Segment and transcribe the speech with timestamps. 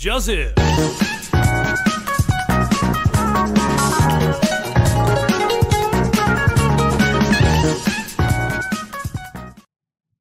[0.00, 0.54] Joseph.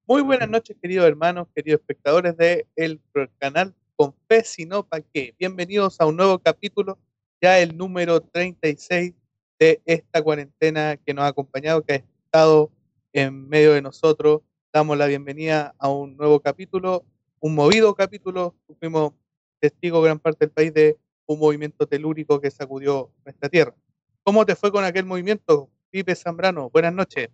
[0.08, 3.00] Muy buenas noches, queridos hermanos, queridos espectadores de el
[3.38, 5.36] canal Con Fe Sino Pa' qué.
[5.38, 6.98] Bienvenidos a un nuevo capítulo,
[7.39, 9.14] ya el número 36
[9.59, 12.71] de esta cuarentena que nos ha acompañado, que ha estado
[13.14, 14.41] en medio de nosotros.
[14.73, 17.05] Damos la bienvenida a un nuevo capítulo,
[17.39, 18.55] un movido capítulo.
[18.80, 19.14] Fuimos
[19.60, 23.75] testigos gran parte del país de un movimiento telúrico que sacudió nuestra tierra.
[24.24, 26.70] ¿Cómo te fue con aquel movimiento, Pipe Zambrano?
[26.70, 27.29] Buenas noches.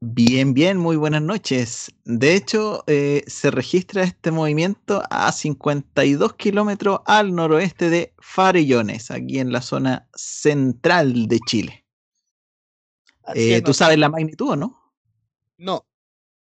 [0.00, 1.90] Bien, bien, muy buenas noches.
[2.04, 9.38] De hecho, eh, se registra este movimiento a 52 kilómetros al noroeste de Farellones, aquí
[9.38, 11.86] en la zona central de Chile.
[13.34, 14.92] Eh, ¿Tú sabes la magnitud o no?
[15.56, 15.86] No.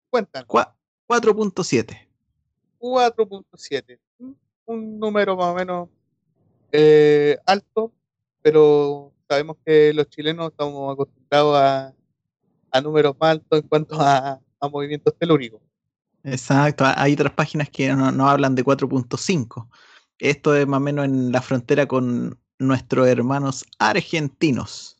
[0.10, 0.48] Cuéntanos.
[0.48, 2.08] 4.7.
[2.80, 4.00] 4.7.
[4.70, 5.90] Un número más o menos
[6.72, 7.92] eh, alto,
[8.42, 11.94] pero sabemos que los chilenos estamos acostumbrados a
[12.72, 14.40] a números más altos en cuanto a,
[14.72, 15.62] movimientos telúricos.
[16.24, 19.70] Exacto, hay otras páginas que no, hablan de 4.5.
[20.18, 24.98] Esto es más o menos en la frontera con nuestros hermanos argentinos.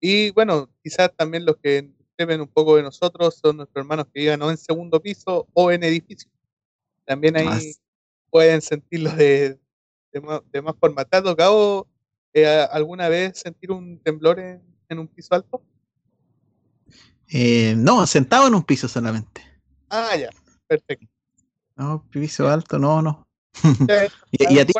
[0.00, 4.20] Y bueno, quizás también los que deben un poco de nosotros son nuestros hermanos que
[4.20, 6.30] vivan o en segundo piso o en edificio.
[7.06, 7.72] También ahí
[8.30, 9.58] pueden sentirlo de,
[10.12, 10.20] de,
[10.62, 11.04] más, forma.
[11.04, 11.86] ¿Te ha tocado
[12.34, 15.62] eh, alguna vez sentir un temblor en, en un piso alto?
[17.28, 19.42] Eh, no, sentado en un piso solamente.
[19.88, 20.30] Ah, ya,
[20.66, 21.06] perfecto.
[21.76, 23.26] No, piso alto, no, no.
[24.32, 24.72] ¿Y, a ti?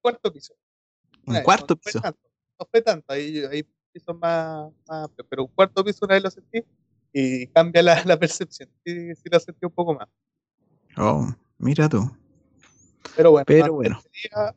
[0.00, 0.54] Cuarto, piso.
[1.26, 2.00] Un cuarto piso.
[2.02, 4.70] no fue tanto, hay, hay pisos más,
[5.28, 6.64] pero un cuarto piso una vez lo sentí
[7.12, 8.68] y cambia la, la percepción.
[8.84, 10.08] Sí, sí lo sentí un poco más.
[10.96, 11.28] Oh,
[11.58, 12.10] mira tú.
[13.16, 14.02] Pero bueno, pero bueno.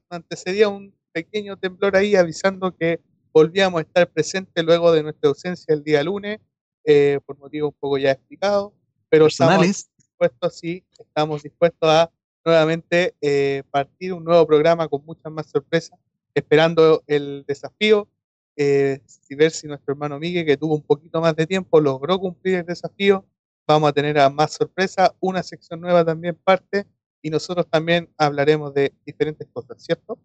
[0.09, 2.99] antecedía un pequeño temblor ahí avisando que
[3.33, 6.39] volvíamos a estar presentes luego de nuestra ausencia el día lunes,
[6.83, 8.71] eh, por motivos un poco ya explicados,
[9.09, 12.09] pero estamos dispuestos, sí, estamos dispuestos a
[12.43, 15.99] nuevamente eh, partir un nuevo programa con muchas más sorpresas,
[16.33, 18.07] esperando el desafío
[18.55, 22.17] eh, y ver si nuestro hermano Miguel, que tuvo un poquito más de tiempo, logró
[22.19, 23.25] cumplir el desafío.
[23.67, 26.87] Vamos a tener a más sorpresas, una sección nueva también parte,
[27.21, 30.17] y nosotros también hablaremos de diferentes cosas, ¿cierto?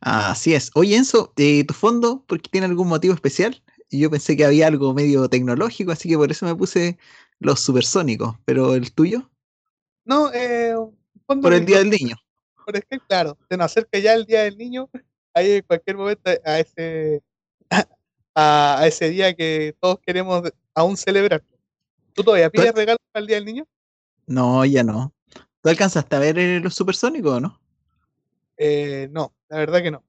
[0.00, 0.70] Así es.
[0.74, 3.60] Oye, Enzo, eh, ¿tu fondo, por qué tiene algún motivo especial?
[3.90, 6.98] Yo pensé que había algo medio tecnológico, así que por eso me puse
[7.40, 8.36] los supersónicos.
[8.44, 9.30] ¿Pero el tuyo?
[10.04, 10.74] No, eh,
[11.26, 12.16] por el Día del Niño.
[12.64, 14.88] Por es que, claro, se nos acerca ya el Día del Niño,
[15.34, 17.22] ahí en cualquier momento a ese,
[18.34, 20.42] a, ese día que todos queremos
[20.74, 21.42] aún celebrar.
[22.18, 23.64] ¿Tú todavía pides regalos para el Día del Niño?
[24.26, 25.14] No, ya no.
[25.62, 27.60] ¿Tú alcanzaste a ver eh, los supersónicos o no?
[28.56, 30.02] Eh, no, la verdad que no.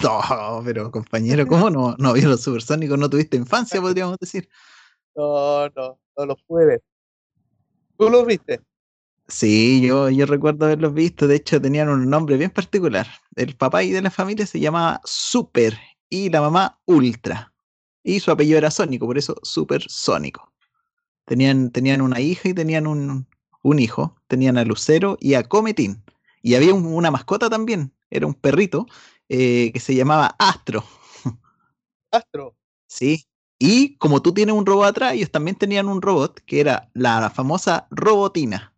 [0.00, 2.96] No, pero compañero, ¿cómo no, no vio los supersónicos?
[2.96, 4.48] ¿No tuviste infancia, podríamos decir?
[5.16, 6.82] No, no, no los pude ver.
[7.98, 8.60] ¿Tú los viste?
[9.26, 11.26] Sí, yo, yo recuerdo haberlos visto.
[11.26, 13.08] De hecho, tenían un nombre bien particular.
[13.34, 15.76] El papá y de la familia se llamaba Super
[16.08, 17.52] y la mamá Ultra.
[18.04, 20.52] Y su apellido era Sónico, por eso Supersónico.
[21.28, 23.26] Tenían, tenían una hija y tenían un,
[23.62, 24.16] un hijo.
[24.26, 26.02] Tenían a Lucero y a Cometín.
[26.42, 28.86] Y había una mascota también, era un perrito
[29.28, 30.82] eh, que se llamaba Astro.
[32.10, 32.56] Astro.
[32.86, 33.26] Sí.
[33.58, 37.28] Y como tú tienes un robot atrás, ellos también tenían un robot que era la
[37.28, 38.72] famosa Robotina.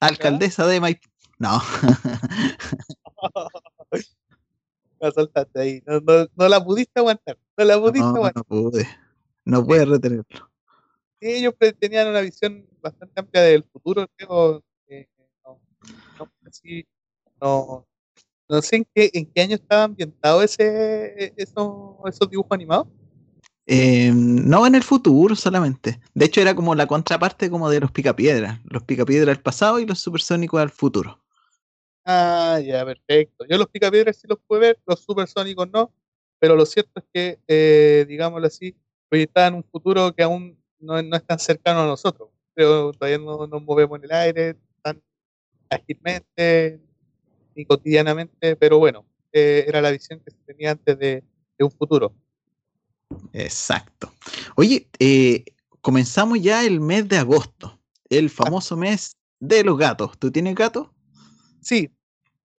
[0.00, 1.06] Alcaldesa de Maipú.
[1.38, 1.60] No.
[5.00, 5.82] la soltaste ahí.
[5.86, 7.36] No, la pudiste aguantar.
[7.56, 8.36] No la pudiste aguantar.
[8.36, 8.88] No pude.
[9.44, 10.48] No pude retenerlo.
[11.20, 14.62] Sí, ellos tenían una visión bastante amplia del futuro, creo,
[17.40, 17.86] no,
[18.48, 22.88] no, sé en qué, en qué año estaba ambientado ese, eso, esos dibujos animados.
[23.66, 26.00] Em, no en el futuro solamente.
[26.14, 28.60] De hecho, era como la contraparte como de los picapiedras.
[28.64, 31.22] Los picapiedras del pasado y los supersónicos al futuro.
[32.04, 33.44] Ah, ya, perfecto.
[33.46, 35.92] Yo los picapiedras sí los puedo ver, los supersónicos no.
[36.38, 38.74] Pero lo cierto es que, eh, digámoslo así,
[39.08, 42.30] proyectaban un futuro que aún no, no, es tan cercano a nosotros.
[42.54, 44.56] Pero todavía no nos movemos en el aire,
[45.70, 46.80] ágilmente
[47.54, 51.24] ni cotidianamente, pero bueno, eh, era la visión que se tenía antes de,
[51.58, 52.14] un futuro.
[53.32, 54.12] Exacto.
[54.54, 55.44] Oye, eh,
[55.80, 58.44] comenzamos ya el mes de agosto, el ah.
[58.44, 60.16] famoso mes de los gatos.
[60.18, 60.88] ¿Tú tienes gatos?
[61.60, 61.90] Sí.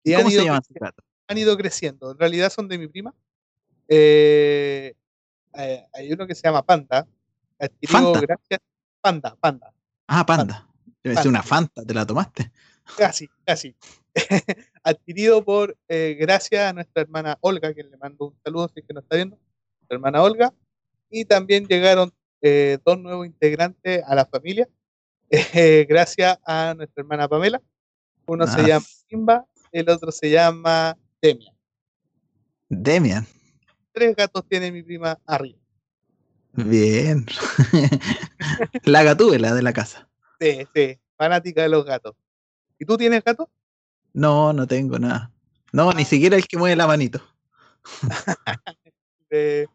[0.03, 1.05] Y ¿Cómo se llaman gatos?
[1.29, 2.11] Han ido creciendo.
[2.11, 3.15] En realidad son de mi prima.
[3.87, 4.95] Eh,
[5.53, 7.07] hay uno que se llama Panda.
[7.87, 8.21] Fanta.
[8.21, 8.61] Gracias.
[9.01, 9.73] Panda, Panda.
[10.07, 10.67] Ah, Panda.
[11.03, 12.51] Debe ser una Fanta, ¿te la tomaste?
[12.97, 13.75] Casi, casi.
[14.83, 18.87] Adquirido por, eh, gracias a nuestra hermana Olga, que le mando un saludo si es
[18.87, 20.53] que nos está viendo, nuestra hermana Olga.
[21.11, 24.69] Y también llegaron eh, dos nuevos integrantes a la familia,
[25.31, 27.61] eh, gracias a nuestra hermana Pamela.
[28.27, 31.55] Uno se llama Simba, el otro se llama Demian.
[32.69, 33.27] Demian.
[33.93, 35.59] Tres gatos tiene mi prima arriba.
[36.53, 37.27] Bien.
[38.85, 40.09] la gatúbela de la casa.
[40.41, 42.15] Sí, sí, fanática de los gatos.
[42.79, 43.51] ¿Y tú tienes gato?
[44.13, 45.31] No, no tengo nada.
[45.73, 46.07] No, ni ah.
[46.07, 47.21] siquiera el que mueve la manito.
[49.31, 49.69] de,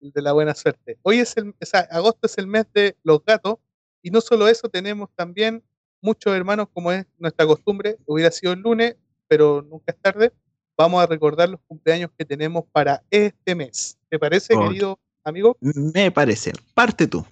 [0.00, 0.98] la buena suerte.
[1.02, 1.54] Hoy es el,
[1.90, 3.56] agosto es el mes de los gatos
[4.02, 5.62] y no solo eso, tenemos también
[6.00, 8.96] muchos hermanos, como es nuestra costumbre, hubiera sido el lunes,
[9.26, 10.32] pero nunca es tarde,
[10.76, 13.98] vamos a recordar los cumpleaños que tenemos para este mes.
[14.08, 15.56] ¿Te parece, querido amigo?
[15.60, 16.52] Me parece.
[16.74, 17.24] Parte tú.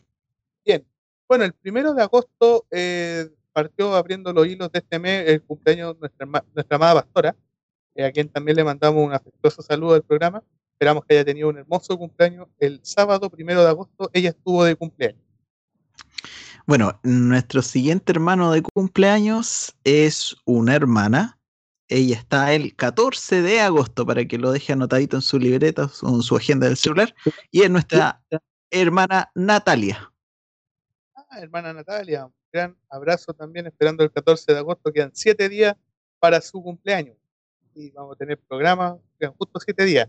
[0.65, 0.85] Bien.
[1.29, 5.95] Bueno, el primero de agosto eh, partió abriendo los hilos de este mes el cumpleaños
[5.95, 7.37] de nuestra, nuestra amada pastora,
[7.95, 10.43] eh, a quien también le mandamos un afectuoso saludo del programa.
[10.73, 12.49] Esperamos que haya tenido un hermoso cumpleaños.
[12.59, 15.23] El sábado primero de agosto ella estuvo de cumpleaños.
[16.67, 21.36] Bueno, nuestro siguiente hermano de cumpleaños es una hermana.
[21.89, 26.17] Ella está el 14 de agosto para que lo deje anotadito en su libreta o
[26.17, 27.15] en su agenda del celular.
[27.51, 28.23] Y es nuestra
[28.71, 30.13] hermana Natalia.
[31.15, 34.93] Ah, hermana Natalia, un gran abrazo también, esperando el 14 de agosto.
[34.93, 35.77] Quedan siete días
[36.19, 37.17] para su cumpleaños.
[37.75, 40.09] Y vamos a tener programa, quedan justo siete días.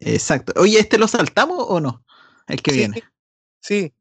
[0.00, 0.52] Exacto.
[0.60, 2.04] Oye, ¿este lo saltamos o no?
[2.46, 3.02] El que viene.
[3.60, 3.92] Sí.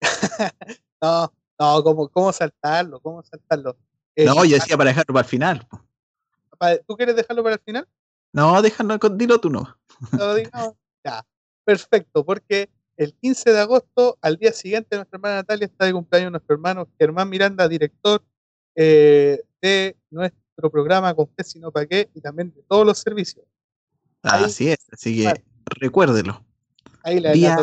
[1.02, 3.00] no, no, ¿cómo, ¿cómo saltarlo?
[3.00, 3.76] ¿Cómo saltarlo?
[4.16, 5.66] no, yo decía para dejarlo para el final.
[6.86, 7.88] ¿Tú quieres dejarlo para el final?
[8.32, 9.76] No, déjalo, dilo tú no.
[10.12, 11.24] no ya,
[11.64, 16.30] perfecto, porque el 15 de agosto, al día siguiente, nuestra hermana Natalia está de cumpleaños
[16.32, 18.22] nuestro hermano Germán Miranda, director
[18.74, 23.44] eh, de nuestro programa Con qué sino para qué y también de todos los servicios.
[24.22, 26.44] así es, así que recuérdelo.
[27.02, 27.56] Ahí le, día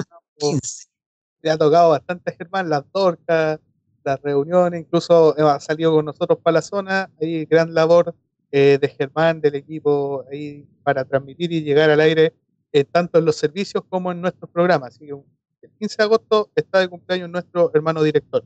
[1.42, 3.60] le ha tocado bastante a Germán las torcas,
[4.04, 8.16] las reuniones, incluso ha salido con nosotros para la zona, hay gran labor
[8.52, 12.34] eh, de Germán, del equipo ahí para transmitir y llegar al aire
[12.74, 14.96] eh, tanto en los servicios como en nuestros programas.
[14.96, 15.14] Así que
[15.62, 18.44] el 15 de agosto está de cumpleaños nuestro hermano director.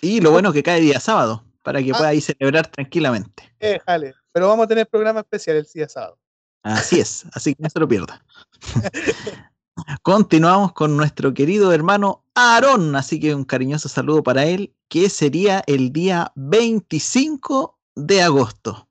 [0.00, 1.98] Y lo bueno que cae día sábado, para que ah.
[1.98, 3.54] pueda ir celebrar tranquilamente.
[3.60, 6.18] Déjale, pero vamos a tener programa especial el día sábado.
[6.62, 8.24] Así es, así que no se lo pierda.
[10.02, 15.62] Continuamos con nuestro querido hermano Aarón, así que un cariñoso saludo para él, que sería
[15.66, 18.88] el día 25 de agosto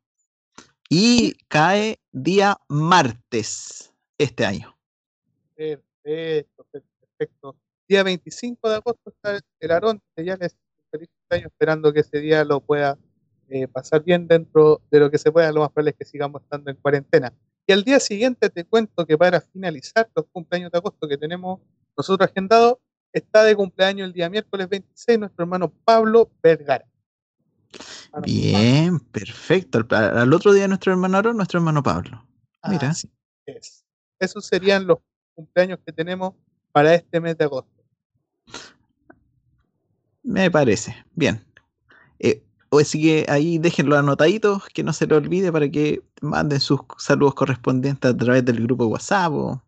[0.95, 4.78] y cae día martes este año.
[5.56, 7.56] Perfecto, perfecto.
[7.88, 10.56] Día 25 de agosto está el Aarón, que ya les
[10.92, 13.00] feliz año esperando que ese día lo pueda
[13.50, 16.44] eh, pasar bien dentro de lo que se pueda, lo más probable es que sigamos
[16.44, 17.34] estando en cuarentena.
[17.66, 21.60] Y al día siguiente te cuento que para finalizar los cumpleaños de agosto que tenemos
[21.98, 22.78] nosotros agendados,
[23.12, 26.86] está de cumpleaños el día miércoles 26 nuestro hermano Pablo Vergara.
[28.21, 29.86] Bien, perfecto.
[29.89, 32.24] Al, otro día nuestro hermano Aaron, nuestro hermano Pablo.
[32.69, 32.94] Mira.
[34.19, 35.00] Esos serían los
[35.33, 36.33] cumpleaños que tenemos
[36.71, 37.71] para este mes de agosto.
[40.21, 40.95] Me parece.
[41.15, 41.44] Bien.
[42.19, 46.79] Eh, así que ahí déjenlo anotaditos, que no se lo olvide para que manden sus
[46.98, 49.62] saludos correspondientes a través del grupo de WhatsApp o,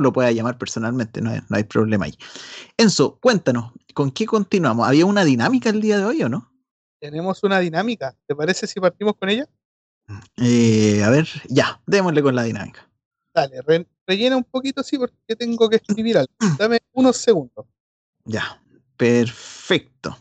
[0.00, 2.14] lo pueda llamar personalmente, no hay, no hay problema ahí.
[2.78, 4.88] Enzo, cuéntanos, ¿con qué continuamos?
[4.88, 6.50] ¿Había una dinámica el día de hoy o no?
[7.00, 8.16] Tenemos una dinámica.
[8.26, 9.48] ¿Te parece si partimos con ella?
[10.36, 12.88] Eh, a ver, ya, démosle con la dinámica.
[13.34, 13.60] Dale,
[14.06, 16.32] rellena un poquito, sí, porque tengo que escribir algo.
[16.58, 17.66] Dame unos segundos.
[18.24, 18.62] Ya,
[18.96, 20.16] perfecto.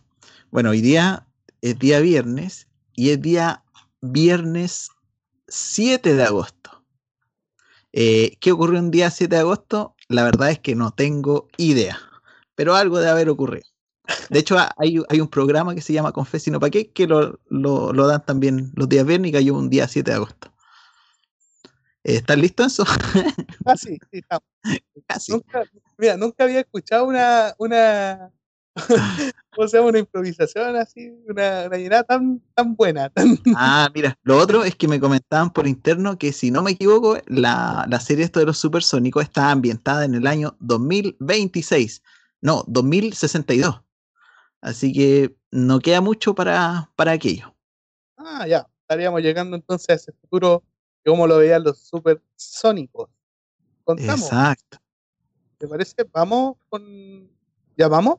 [0.51, 1.27] Bueno, hoy día
[1.61, 3.63] es día viernes y es día
[4.01, 4.89] viernes
[5.47, 6.83] 7 de agosto.
[7.93, 9.95] Eh, ¿Qué ocurrió un día 7 de agosto?
[10.07, 11.97] La verdad es que no tengo idea,
[12.55, 13.65] pero algo debe haber ocurrido.
[14.29, 17.93] De hecho, hay, hay, un programa que se llama Confesino Pa' qué, que lo, lo,
[17.93, 20.51] lo, dan también los días viernes y cayó un día 7 de agosto.
[22.03, 22.83] ¿Estás listo eso?
[23.65, 24.21] Ah, sí, sí,
[25.07, 25.31] Casi.
[25.31, 25.63] Nunca,
[25.97, 28.31] mira, nunca había escuchado una, una,
[29.57, 33.11] o sea, una improvisación así, una, una llenada tan, tan buena.
[33.55, 37.17] Ah, mira, lo otro es que me comentaban por interno que si no me equivoco,
[37.25, 42.03] la, la serie esto de los supersónicos está ambientada en el año 2026.
[42.41, 43.81] No, 2062.
[44.65, 47.55] Así que no queda mucho para, para aquello.
[48.17, 48.67] Ah, ya.
[48.81, 50.63] Estaríamos llegando entonces a ese futuro
[51.05, 53.11] como lo veían los supersónicos.
[53.83, 54.25] Contamos.
[54.25, 54.79] Exacto.
[55.59, 56.03] ¿Te parece?
[56.11, 57.29] Vamos con.
[57.77, 58.17] ¿Ya vamos?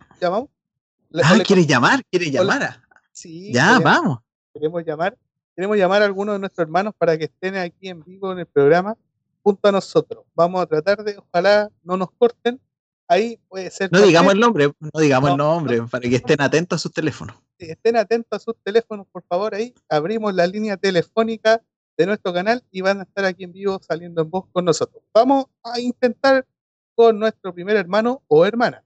[1.24, 2.04] ah, ¿quieres llamar?
[2.08, 2.80] ¿Quieres llamar?
[3.10, 3.52] Sí.
[3.52, 4.20] Ya, vamos.
[4.54, 5.18] queremos llamar,
[5.56, 8.46] queremos llamar a algunos de nuestros hermanos para que estén aquí en vivo en el
[8.46, 8.96] programa
[9.42, 10.24] junto a nosotros.
[10.36, 12.60] Vamos a tratar de, ojalá no nos corten.
[13.08, 13.90] Ahí puede ser.
[13.92, 17.36] No digamos el nombre, no digamos el nombre, para que estén atentos a sus teléfonos.
[17.58, 19.75] estén atentos a sus teléfonos, por favor, ahí.
[19.88, 21.62] Abrimos la línea telefónica
[21.96, 25.02] de nuestro canal y van a estar aquí en vivo saliendo en voz con nosotros.
[25.14, 26.46] Vamos a intentar
[26.94, 28.84] con nuestro primer hermano o hermana.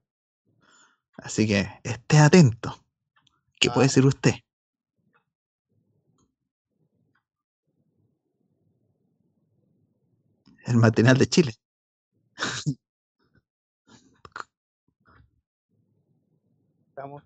[1.17, 2.77] Así que esté atento.
[3.59, 3.91] ¿Qué puede ah.
[3.91, 4.35] ser usted?
[10.67, 11.55] El matinal de Chile.
[17.01, 17.23] Estamos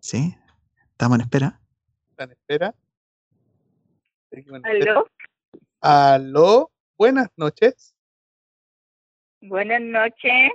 [0.00, 0.34] Sí,
[0.90, 1.60] estamos en espera.
[2.10, 2.74] ¿Están en espera?
[4.64, 5.08] ¿Aló?
[5.80, 7.94] Aló, buenas noches.
[9.40, 10.50] Buenas noches.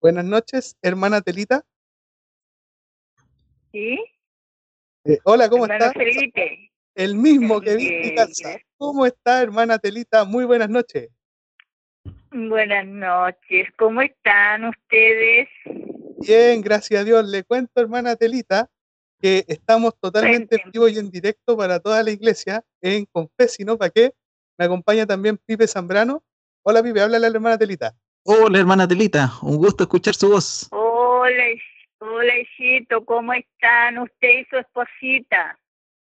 [0.00, 1.62] Buenas noches, hermana Telita.
[3.70, 4.02] ¿Sí?
[5.04, 5.92] Eh, hola, ¿cómo está?
[5.92, 6.72] Felipe.
[6.94, 8.56] El mismo que vi en casa.
[8.78, 10.24] ¿Cómo está, hermana Telita?
[10.24, 11.10] Muy buenas noches.
[12.30, 13.68] Buenas noches.
[13.76, 15.50] ¿Cómo están ustedes?
[16.18, 17.26] Bien, gracias a Dios.
[17.26, 18.68] Le cuento, hermana Telita,
[19.20, 23.90] que estamos totalmente en vivo y en directo para toda la iglesia en Confesino, ¿para
[23.90, 24.12] qué?
[24.58, 26.22] Me acompaña también Pipe Zambrano.
[26.62, 27.94] Hola Pipe, háblale a la hermana Telita.
[28.24, 30.68] Hola hermana Telita, un gusto escuchar su voz.
[30.70, 31.44] Hola,
[31.98, 35.58] hola hijito, ¿cómo están usted y su esposita?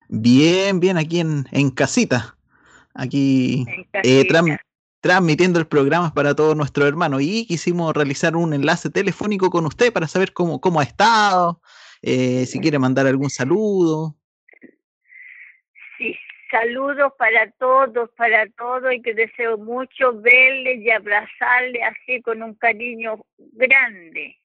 [0.09, 2.37] Bien, bien, aquí en, en casita.
[2.95, 3.65] Aquí
[4.03, 4.27] eh,
[5.01, 9.93] transmitiendo el programa para todos nuestros hermanos y quisimos realizar un enlace telefónico con usted
[9.93, 11.61] para saber cómo, cómo ha estado,
[12.03, 14.15] eh, si quiere mandar algún saludo.
[15.97, 16.17] Sí,
[16.51, 22.55] saludos para todos, para todos y que deseo mucho verles y abrazarles así con un
[22.55, 24.37] cariño grande.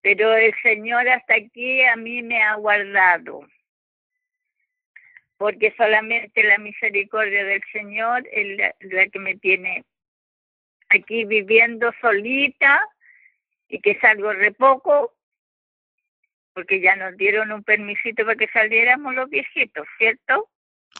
[0.00, 3.40] Pero el Señor hasta aquí a mí me ha guardado,
[5.38, 9.84] porque solamente la misericordia del Señor es la, la que me tiene
[10.90, 12.86] aquí viviendo solita
[13.68, 15.14] y que salgo re poco
[16.58, 20.48] porque ya nos dieron un permisito para que saliéramos los viejitos, ¿cierto?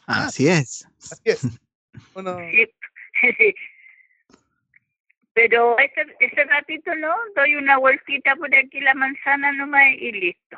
[0.07, 0.87] Así es.
[0.99, 1.43] Así es.
[2.15, 2.39] Bueno.
[5.33, 10.57] Pero ese, ese ratito no, doy una vueltita por aquí la manzana nomás y listo.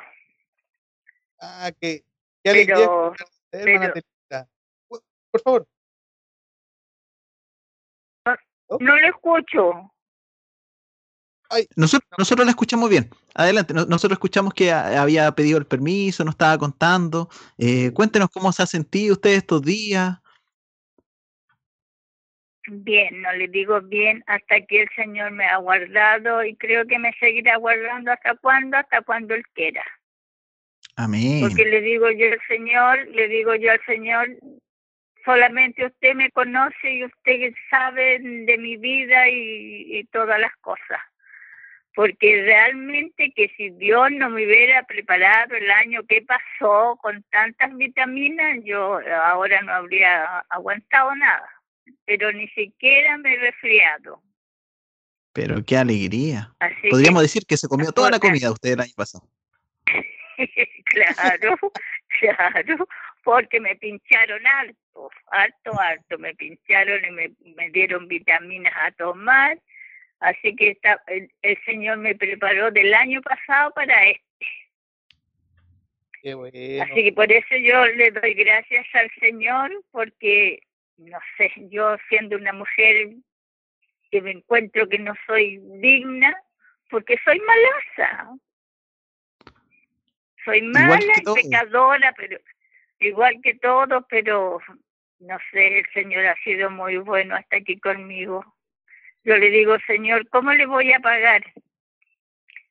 [1.39, 2.03] Ah, que
[2.43, 3.15] qué pero,
[5.31, 5.67] Por favor.
[8.25, 8.35] No,
[8.79, 9.91] no lo escucho.
[11.75, 13.09] Nosotros, nosotros la escuchamos bien.
[13.35, 17.29] Adelante, nosotros escuchamos que había pedido el permiso, nos estaba contando.
[17.57, 20.17] Eh, cuéntenos cómo se ha sentido usted estos días.
[22.67, 26.99] Bien, no le digo bien hasta que el Señor me ha guardado y creo que
[26.99, 29.83] me seguirá guardando hasta cuando, hasta cuando Él quiera.
[30.95, 31.41] Amén.
[31.41, 34.27] Porque le digo yo al Señor, le digo yo al Señor,
[35.25, 40.99] solamente usted me conoce y usted sabe de mi vida y todas las cosas
[41.95, 47.75] porque realmente que si Dios no me hubiera preparado el año que pasó con tantas
[47.75, 51.49] vitaminas, yo ahora no habría aguantado nada,
[52.05, 54.21] pero ni siquiera me he resfriado.
[55.33, 56.53] Pero qué alegría.
[56.89, 59.27] Podríamos decir que se comió toda la comida usted el año pasado.
[60.91, 61.57] Claro,
[62.19, 62.87] claro,
[63.23, 69.57] porque me pincharon alto, alto, alto, me pincharon y me, me dieron vitaminas a tomar
[70.21, 71.29] Así que está, el,
[71.65, 74.21] Señor me preparó del año pasado para este.
[76.79, 80.61] Así que por eso yo le doy gracias al Señor, porque,
[80.97, 83.15] no sé, yo siendo una mujer
[84.11, 86.37] que me encuentro que no soy digna,
[86.91, 88.37] porque soy malaza.
[90.45, 92.39] Soy mala y pecadora, pero
[92.99, 94.59] igual que todos, pero
[95.19, 98.43] no sé, el Señor ha sido muy bueno hasta aquí conmigo.
[99.23, 101.43] Yo le digo, Señor, ¿cómo le voy a pagar?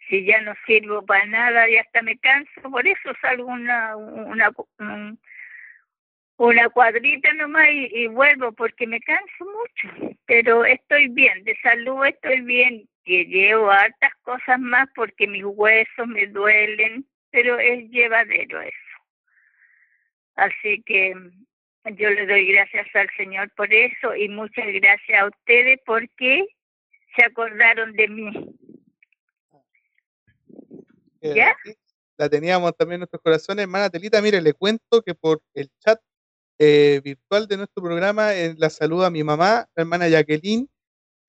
[0.08, 4.50] Si ya no sirvo para nada y hasta me canso, por eso salgo una, una,
[6.36, 10.16] una cuadrita nomás y, vuelvo porque me canso mucho.
[10.26, 16.08] Pero estoy bien, de salud estoy bien, que llevo hartas cosas más porque mis huesos
[16.08, 18.76] me duelen, pero es llevadero eso.
[20.34, 21.14] Así que
[21.84, 26.46] yo le doy gracias al Señor por eso y muchas gracias a ustedes porque
[27.16, 28.56] se acordaron de mí.
[31.20, 31.54] Eh, ¿Ya?
[32.16, 33.62] La teníamos también en nuestros corazones.
[33.62, 36.00] Hermana Telita, mire, le cuento que por el chat
[36.58, 40.68] eh, virtual de nuestro programa eh, la saluda a mi mamá, la hermana Jacqueline.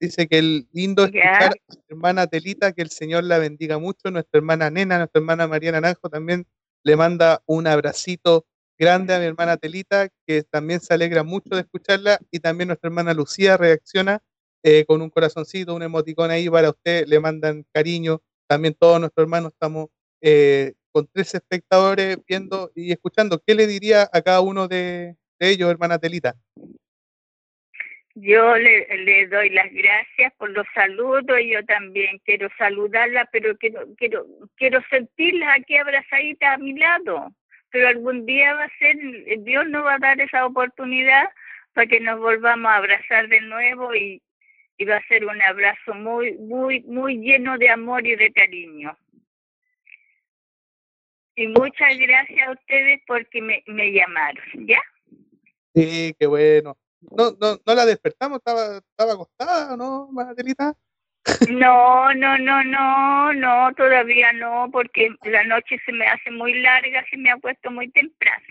[0.01, 4.09] Dice que el lindo escuchar a nuestra hermana Telita, que el Señor la bendiga mucho.
[4.09, 6.47] Nuestra hermana Nena, nuestra hermana María Naranjo también
[6.83, 8.47] le manda un abracito
[8.79, 12.87] grande a mi hermana Telita, que también se alegra mucho de escucharla, y también nuestra
[12.87, 14.23] hermana Lucía reacciona
[14.63, 19.23] eh, con un corazoncito, un emoticón ahí para usted, le mandan cariño, también todos nuestros
[19.25, 19.89] hermanos estamos
[20.19, 23.39] eh, con tres espectadores viendo y escuchando.
[23.45, 26.35] ¿Qué le diría a cada uno de, ellos, hermana Telita?
[28.15, 33.85] Yo le, doy las gracias por los saludos y yo también quiero saludarla, pero quiero,
[33.97, 34.25] quiero,
[34.55, 37.33] quiero sentirla aquí abrazadita a mi lado.
[37.69, 38.97] Pero algún día va a ser,
[39.43, 41.29] Dios nos va a dar esa oportunidad
[41.73, 44.21] para que nos volvamos a abrazar de nuevo y,
[44.77, 48.97] y va a ser un abrazo muy, muy, muy lleno de amor y de cariño.
[51.35, 54.81] Y muchas gracias a ustedes porque me, me llamaron, ¿ya?
[55.73, 56.75] Sí, qué bueno.
[57.09, 60.75] No, no, no la despertamos, estaba, estaba acostada, ¿no, Madelita?
[61.49, 67.03] No, no, no, no, no, todavía no, porque la noche se me hace muy larga
[67.09, 68.45] si me acuesto muy temprano.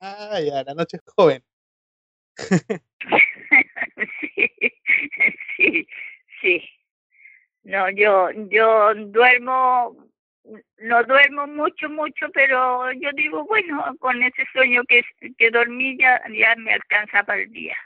[0.00, 1.44] Ah, ya, la noche es joven.
[4.20, 4.50] sí,
[5.56, 5.88] sí,
[6.40, 6.68] sí.
[7.62, 10.09] No, yo, yo duermo
[10.78, 15.02] no duermo mucho, mucho, pero yo digo, bueno, con ese sueño que,
[15.38, 17.76] que dormí ya, ya me alcanza para el día.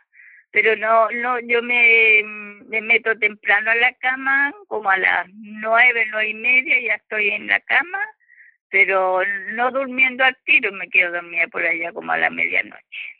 [0.50, 2.23] Pero no, no, yo me,
[2.66, 7.30] me meto temprano a la cama, como a las nueve, nueve y media, ya estoy
[7.30, 7.99] en la cama,
[8.68, 13.16] pero no durmiendo al tiro, me quedo dormida por allá como a la medianoche.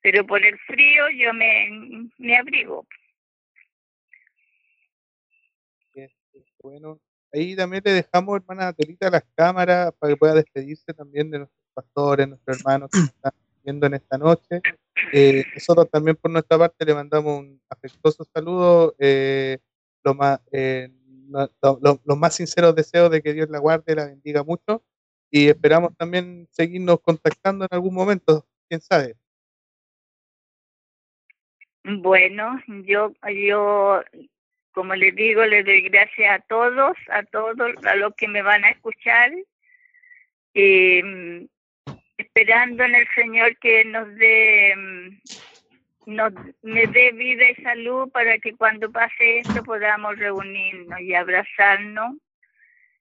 [0.00, 2.86] Pero por el frío yo me, me abrigo.
[6.62, 6.98] Bueno,
[7.32, 11.62] Ahí también le dejamos, hermana Telita, las cámaras para que pueda despedirse también de nuestros
[11.72, 13.32] pastores, nuestros hermanos que nos están
[13.64, 14.60] viendo en esta noche.
[15.12, 19.58] Eh, nosotros también por nuestra parte le mandamos un afectuoso saludo, eh,
[20.04, 20.90] lo más, eh,
[21.80, 24.82] los más sinceros deseos de que Dios la guarde, la bendiga mucho
[25.30, 29.16] y esperamos también seguirnos contactando en algún momento, quién sabe.
[31.84, 34.02] Bueno, yo, yo
[34.72, 38.64] como les digo, les doy gracias a todos, a todos, a los que me van
[38.64, 39.30] a escuchar,
[40.54, 41.44] mm,
[42.18, 46.32] esperando en el Señor que nos dé, mm, nos,
[46.62, 52.16] me dé vida y salud para que cuando pase esto podamos reunirnos y abrazarnos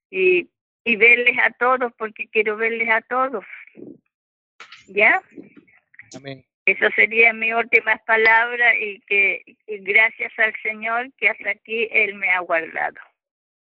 [0.10, 0.49] y,
[0.84, 3.45] y verles a todos, porque quiero verles a todos.
[4.88, 5.21] ¿Ya?
[6.15, 6.45] Amén.
[6.71, 12.29] Eso sería mi última palabra y que gracias al Señor que hasta aquí Él me
[12.31, 12.95] ha guardado.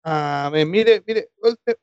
[0.03, 0.69] Amén.
[0.69, 1.29] Mire, mire,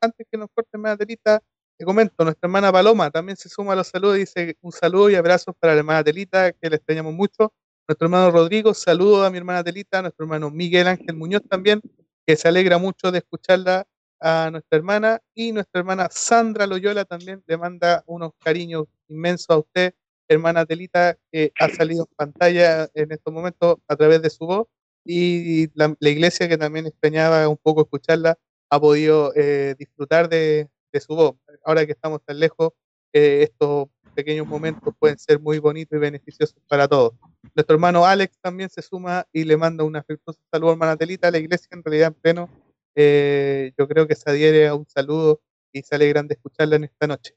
[0.01, 1.41] antes que nos corte Telita,
[1.77, 5.15] te comento, nuestra hermana Paloma también se suma a los saludos, dice un saludo y
[5.15, 7.53] abrazos para la hermana Telita, que le extrañamos mucho.
[7.87, 11.81] Nuestro hermano Rodrigo, saludo a mi hermana Telita, nuestro hermano Miguel Ángel Muñoz también,
[12.25, 13.87] que se alegra mucho de escucharla
[14.19, 19.57] a nuestra hermana, y nuestra hermana Sandra Loyola también le manda unos cariños inmensos a
[19.57, 19.93] usted
[20.27, 24.67] hermana Telita, que ha salido en pantalla en estos momentos a través de su voz
[25.05, 28.37] y la, iglesia que también extrañaba un poco escucharla
[28.69, 30.67] ha podido eh, disfrutar de,
[30.99, 31.35] su voz.
[31.63, 32.71] Ahora que estamos tan lejos,
[33.13, 37.13] eh, estos pequeños momentos pueden ser muy bonitos y beneficiosos para todos.
[37.53, 41.29] Nuestro hermano Alex también se suma y le manda un afectuoso saludo, hermana Telita.
[41.29, 42.49] La iglesia en realidad en pleno,
[42.95, 45.41] eh, yo creo que se adhiere a un saludo
[45.73, 47.35] y se alegran de escucharla en esta noche.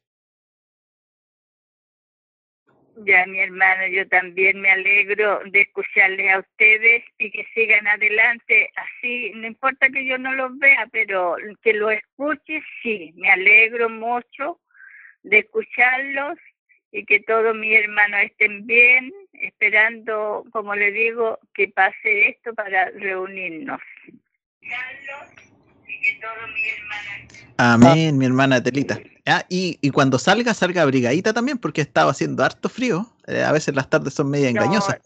[3.09, 8.71] Ya, mi hermano, yo también me alegro de escucharles a ustedes y que sigan adelante
[8.77, 9.33] así.
[9.35, 13.14] No importa que yo no los vea, pero que lo escuche, sí.
[13.16, 14.61] Me alegro mucho
[15.23, 16.37] de escucharlos
[16.92, 22.90] y que todos mis hermanos estén bien, esperando, como le digo, que pase esto para
[22.90, 23.81] reunirnos.
[27.57, 29.01] Amén, mi hermana Telita.
[29.27, 33.07] Ah, y, y, cuando salga, salga abrigadita también, porque estaba haciendo harto frío.
[33.27, 35.01] Eh, a veces las tardes son media engañosas.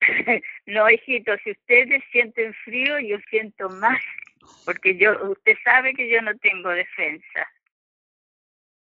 [0.66, 3.98] No, hijito, si ustedes sienten frío, yo siento más,
[4.66, 7.48] porque yo, usted sabe que yo no tengo defensa.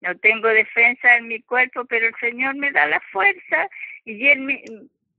[0.01, 3.69] No tengo defensa en mi cuerpo, pero el Señor me da la fuerza
[4.03, 4.63] y Él me,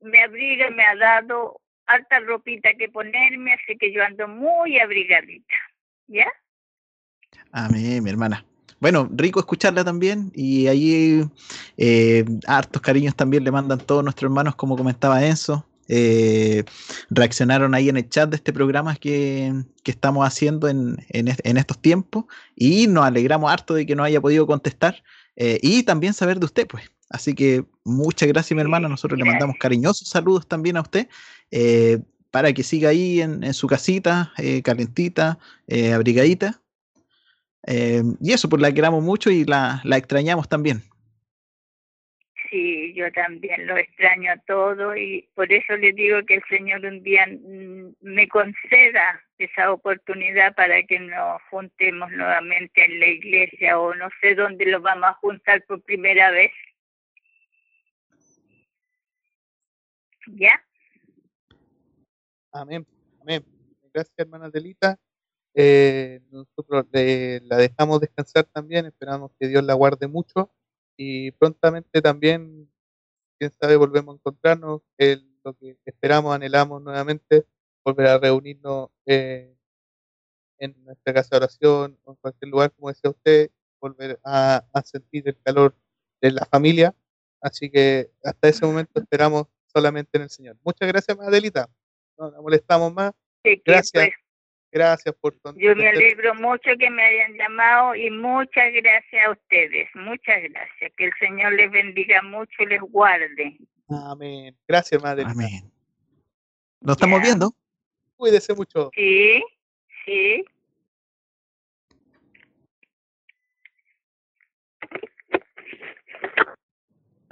[0.00, 1.60] me abriga, me ha dado
[1.92, 5.54] alta ropita que ponerme, así que yo ando muy abrigadita.
[6.06, 6.26] ¿Ya?
[7.52, 8.44] Amén, mi hermana.
[8.80, 11.22] Bueno, rico escucharla también y allí
[11.76, 15.66] eh, hartos cariños también le mandan todos nuestros hermanos, como comentaba Enzo.
[15.92, 16.62] Eh,
[17.10, 19.52] reaccionaron ahí en el chat de este programa que,
[19.84, 25.02] estamos haciendo en, estos tiempos y nos alegramos harto de que no haya podido contestar
[25.34, 26.90] eh, y también saber de usted, pues.
[27.10, 28.88] Así que muchas gracias, mi hermana.
[28.88, 31.08] Nosotros le mandamos cariñosos saludos también a usted
[32.30, 34.32] para que siga ahí en, su casita,
[34.64, 35.38] calentita,
[35.94, 36.62] abrigadita
[37.66, 40.82] Eh, y eso, pues la queramos mucho y la, la extrañamos también.
[42.50, 47.00] Sí, yo también lo extraño todo y por eso le digo que el Señor un
[47.04, 53.94] día mm, me conceda esa oportunidad para que nos juntemos nuevamente en la iglesia o
[53.94, 56.50] no sé dónde lo vamos a juntar por primera vez.
[60.36, 60.62] ¿Ya?
[62.52, 62.86] Amén,
[63.20, 63.44] amén.
[63.92, 64.98] Gracias, hermana Delita.
[65.54, 70.52] Eh, nosotros la dejamos descansar también, esperamos que Dios la guarde mucho
[70.96, 72.70] y prontamente también,
[73.38, 74.82] quién sabe, volvemos a encontrarnos,
[75.42, 77.46] lo que esperamos, anhelamos nuevamente,
[77.84, 79.56] volver a reunirnos eh,
[80.58, 85.26] en nuestra casa de oración o en cualquier lugar, como decía usted, volver a, sentir
[85.26, 85.74] el calor
[86.20, 86.94] de la familia.
[87.40, 90.56] Así que hasta ese momento esperamos solamente en el Señor.
[90.62, 91.68] Muchas gracias, Madelita.
[92.18, 93.12] No la molestamos más.
[93.64, 93.92] gracias.
[93.92, 94.14] Pues.
[94.72, 99.88] Gracias por Yo me alegro mucho que me hayan llamado y muchas gracias a ustedes.
[99.94, 100.92] Muchas gracias.
[100.96, 103.58] Que el Señor les bendiga mucho y les guarde.
[103.88, 104.56] Amén.
[104.68, 105.24] Gracias, madre.
[105.26, 105.72] Amén.
[106.80, 107.52] ¿Nos estamos viendo?
[108.16, 108.90] Cuídese mucho.
[108.94, 109.42] Sí,
[110.04, 110.44] sí.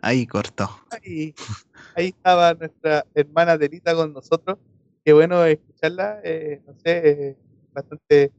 [0.09, 0.69] Ahí cortó.
[0.91, 1.35] Ahí,
[1.95, 4.59] ahí estaba nuestra hermana Delita con nosotros
[5.09, 7.37] qué bueno escucharla, eh, no sé, eh,
[7.73, 8.31] bastante,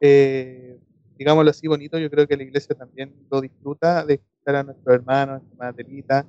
[0.00, 0.78] eh,
[1.16, 1.98] digámoslo así, bonito.
[1.98, 6.26] Yo creo que la iglesia también lo disfruta de escuchar a nuestros hermanos, a nuestra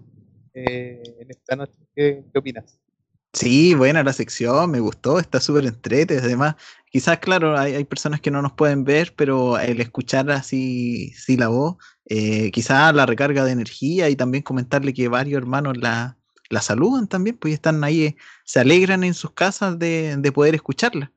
[0.54, 1.78] eh, en esta noche.
[1.94, 2.80] ¿Qué, opinas?
[3.34, 6.20] Sí, buena la sección, me gustó, está súper entrete.
[6.20, 6.56] Además,
[6.90, 11.36] quizás, claro, hay, hay, personas que no nos pueden ver, pero el escuchar así, sí
[11.36, 11.76] la voz,
[12.08, 16.18] eh, quizás la recarga de energía y también comentarle que varios hermanos la,
[16.50, 21.12] la saludan también, pues están ahí, eh, se alegran en sus casas de, poder escucharla.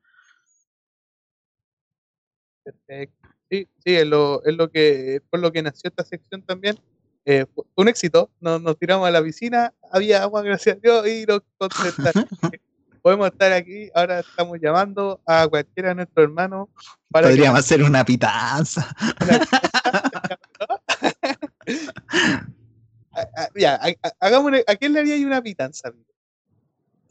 [2.64, 3.28] Perfecto.
[3.50, 6.78] Sí, sí, es lo, es lo que, por lo que nació esta sección también.
[7.24, 11.06] Eh, fue un éxito, nos, nos, tiramos a la piscina, había agua, gracias a Dios,
[11.08, 12.26] y nos contestaron.
[13.08, 16.68] Podemos estar aquí, ahora estamos llamando a cualquiera de nuestros hermanos.
[17.10, 18.94] Para Podríamos hacer una pitanza.
[23.56, 23.80] ya,
[24.20, 25.90] hagamos, ¿a quién le haría una pitanza?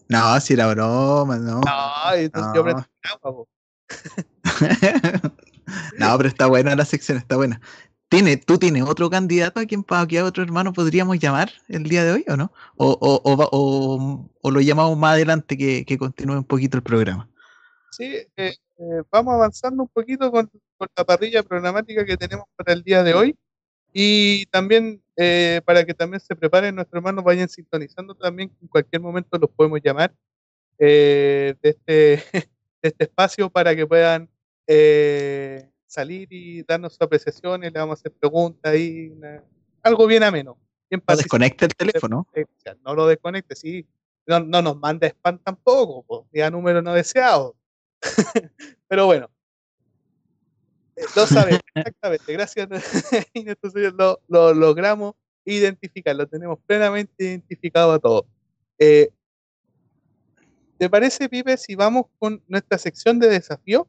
[0.08, 1.62] No, si era broma, no.
[1.62, 2.88] No, entonces yo agua,
[5.98, 7.60] No, pero está buena la sección, está buena.
[8.10, 11.84] ¿Tiene, ¿Tú tienes otro candidato a quien para que a otro hermano podríamos llamar el
[11.84, 12.54] día de hoy o no?
[12.78, 17.30] ¿O, o, o, o lo llamamos más adelante que, que, continúe un poquito el programa?
[17.92, 22.74] Sí, eh, eh, vamos avanzando un poquito con, con, la parrilla programática que tenemos para
[22.74, 23.36] el día de hoy.
[23.92, 29.02] Y también eh, para que también se preparen nuestros hermanos, vayan sintonizando también, en cualquier
[29.02, 30.14] momento los podemos llamar
[30.78, 32.24] eh, de, este,
[32.82, 34.30] de este espacio para que puedan
[34.68, 39.14] eh, salir y darnos sus apreciaciones, le vamos a hacer preguntas y
[39.82, 40.58] algo bien ameno.
[40.90, 42.28] Bien no desconecte el teléfono.
[42.84, 43.86] No lo desconecte, sí.
[44.26, 47.56] No, no nos manda spam tampoco, ya número no deseado.
[48.88, 49.30] Pero bueno,
[51.16, 52.34] lo sabemos, exactamente.
[52.34, 52.68] Gracias,
[53.34, 58.26] Entonces lo, lo, logramos identificar, lo tenemos plenamente identificado a todos.
[58.80, 59.10] Eh,
[60.78, 63.88] ¿Te parece, Pipe, si vamos con nuestra sección de desafío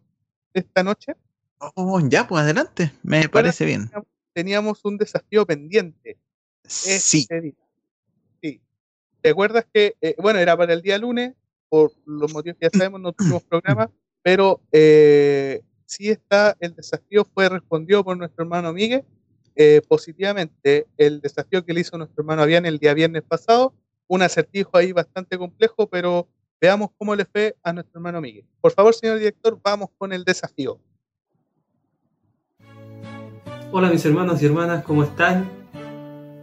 [0.54, 1.14] de esta noche?
[1.61, 3.90] Oh, ya, pues adelante, me parece bien.
[4.33, 6.18] Teníamos un desafío pendiente.
[6.64, 7.01] Sí.
[7.01, 8.61] Sí.
[9.21, 11.35] ¿Te acuerdas que, eh, bueno, era para el día lunes,
[11.68, 13.90] por los motivos que ya sabemos, no tuvimos programa,
[14.23, 19.05] pero eh, sí está, el desafío fue respondido por nuestro hermano Miguel
[19.57, 20.87] eh, positivamente.
[20.97, 23.75] El desafío que le hizo nuestro hermano Avian el día viernes pasado,
[24.07, 26.29] un acertijo ahí bastante complejo, pero
[26.61, 28.44] veamos cómo le fue a nuestro hermano Miguel.
[28.61, 30.81] Por favor, señor director, vamos con el desafío.
[33.70, 35.46] Hola mis hermanos y hermanas, ¿cómo están?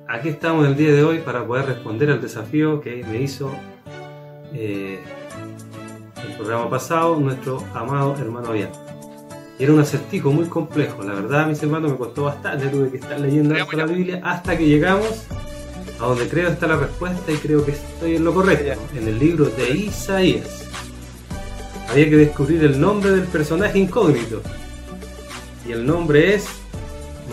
[0.07, 3.51] Aquí estamos el día de hoy para poder responder al desafío que me hizo
[4.53, 4.99] eh,
[6.23, 8.69] el programa pasado nuestro amado hermano Avian
[9.57, 11.01] era un acertijo muy complejo.
[11.01, 12.67] La verdad, mis hermanos, me costó bastante.
[12.67, 15.25] Tuve que estar leyendo la Biblia hasta que llegamos
[15.99, 18.79] a donde creo está la respuesta y creo que estoy en lo correcto.
[18.95, 20.69] En el libro de Isaías.
[21.89, 24.41] Había que descubrir el nombre del personaje incógnito.
[25.65, 26.64] Y el nombre es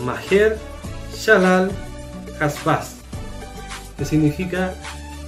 [0.03, 0.57] Maher
[1.15, 1.71] Shalal
[2.39, 2.95] Hasbaz.
[3.97, 4.73] Que significa,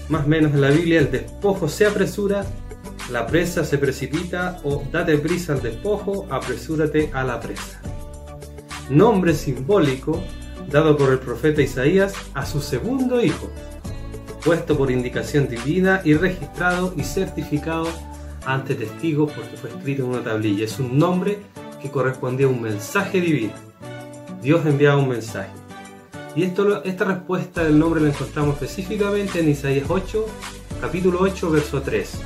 [0.10, 2.46] más o menos en la Biblia, el despojo se apresura
[3.12, 7.80] la presa se precipita o date prisa al despojo, apresúrate a la presa.
[8.90, 10.24] Nombre simbólico
[10.72, 13.52] dado por el profeta Isaías a su segundo hijo,
[14.44, 17.88] puesto por indicación divina y registrado y certificado
[18.44, 20.66] ante testigos porque fue escrito en una tablilla.
[20.66, 21.38] Es un nombre
[21.84, 23.65] que correspondía a un mensaje divino.
[24.46, 25.50] Dios enviaba un mensaje.
[26.36, 30.24] Y esta respuesta del nombre la encontramos específicamente en Isaías 8,
[30.80, 32.22] capítulo 8, verso 3.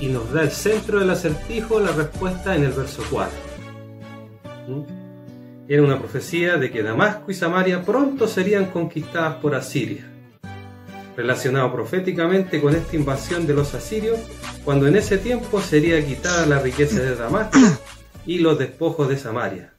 [0.00, 3.34] Y nos da el centro del acertijo, la respuesta en el verso 4.
[4.68, 4.82] ¿Mm?
[5.68, 10.06] Era una profecía de que Damasco y Samaria pronto serían conquistadas por Asiria.
[11.16, 14.20] Relacionado proféticamente con esta invasión de los asirios,
[14.66, 17.58] cuando en ese tiempo sería quitada la riqueza de Damasco
[18.26, 19.71] y los despojos de Samaria.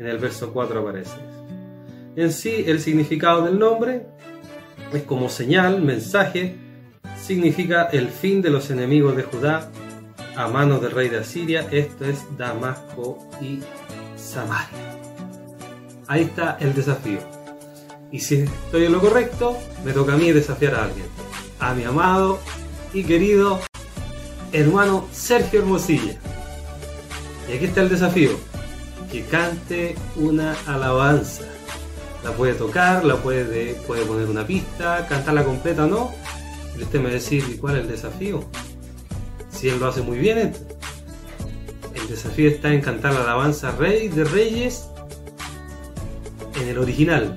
[0.00, 1.18] En el verso 4 aparece.
[2.16, 4.06] En sí, el significado del nombre
[4.94, 6.56] es como señal, mensaje,
[7.22, 9.70] significa el fin de los enemigos de Judá
[10.36, 13.60] a manos del rey de Asiria, esto es Damasco y
[14.16, 14.70] Samaria.
[16.06, 17.18] Ahí está el desafío.
[18.10, 21.06] Y si estoy en lo correcto, me toca a mí desafiar a alguien.
[21.58, 22.40] A mi amado
[22.94, 23.60] y querido
[24.50, 26.18] hermano Sergio Hermosilla.
[27.50, 28.49] Y aquí está el desafío.
[29.10, 31.44] Que cante una alabanza.
[32.24, 36.10] La puede tocar, la puede, puede poner una pista, cantarla completa o no.
[36.78, 38.44] Y usted me decir cuál es el desafío.
[39.50, 40.52] Si él lo hace muy bien,
[41.94, 44.90] el desafío está en cantar la alabanza Rey de Reyes
[46.60, 47.36] en el original,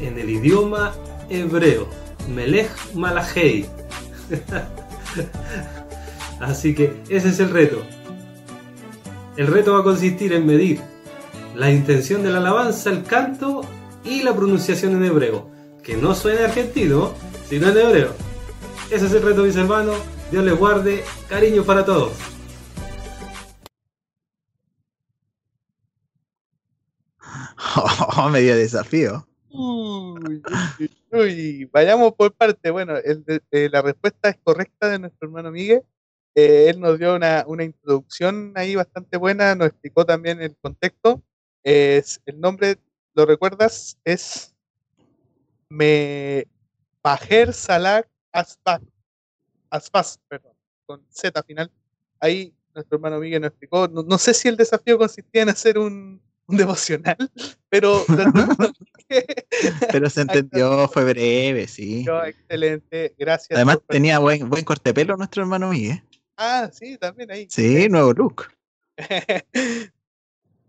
[0.00, 0.94] en el idioma
[1.28, 1.88] hebreo,
[2.28, 3.66] Melech Malachei.
[6.40, 7.82] Así que ese es el reto.
[9.36, 10.80] El reto va a consistir en medir
[11.54, 13.60] la intención de la alabanza, el canto
[14.02, 15.50] y la pronunciación en hebreo.
[15.82, 17.12] Que no suene argentino,
[17.46, 18.14] sino en hebreo.
[18.90, 19.96] Ese es el reto, mis hermanos.
[20.30, 21.04] Dios les guarde.
[21.28, 22.12] Cariño para todos.
[27.76, 29.26] Oh, medio desafío.
[29.50, 30.42] Uy,
[31.12, 32.70] uy, vayamos por parte.
[32.70, 35.82] Bueno, eh, la respuesta es correcta de nuestro hermano Miguel.
[36.38, 41.22] Eh, él nos dio una, una, introducción ahí bastante buena, nos explicó también el contexto.
[41.64, 42.78] Es, el nombre,
[43.14, 43.98] ¿lo recuerdas?
[44.04, 44.54] Es
[45.70, 46.46] Me
[47.02, 48.82] Maher Salak Aspas,
[49.70, 50.52] Aspas, perdón,
[50.84, 51.72] con Z final.
[52.20, 53.88] Ahí nuestro hermano Miguel nos explicó.
[53.88, 57.16] No, no sé si el desafío consistía en hacer un, un devocional,
[57.70, 58.04] pero...
[59.90, 62.04] pero se entendió, fue breve, sí.
[62.26, 63.56] Excelente, gracias.
[63.56, 66.02] Además tenía buen, buen corte pelo nuestro hermano Miguel.
[66.36, 67.46] Ah, sí, también ahí.
[67.50, 68.48] Sí, nuevo look.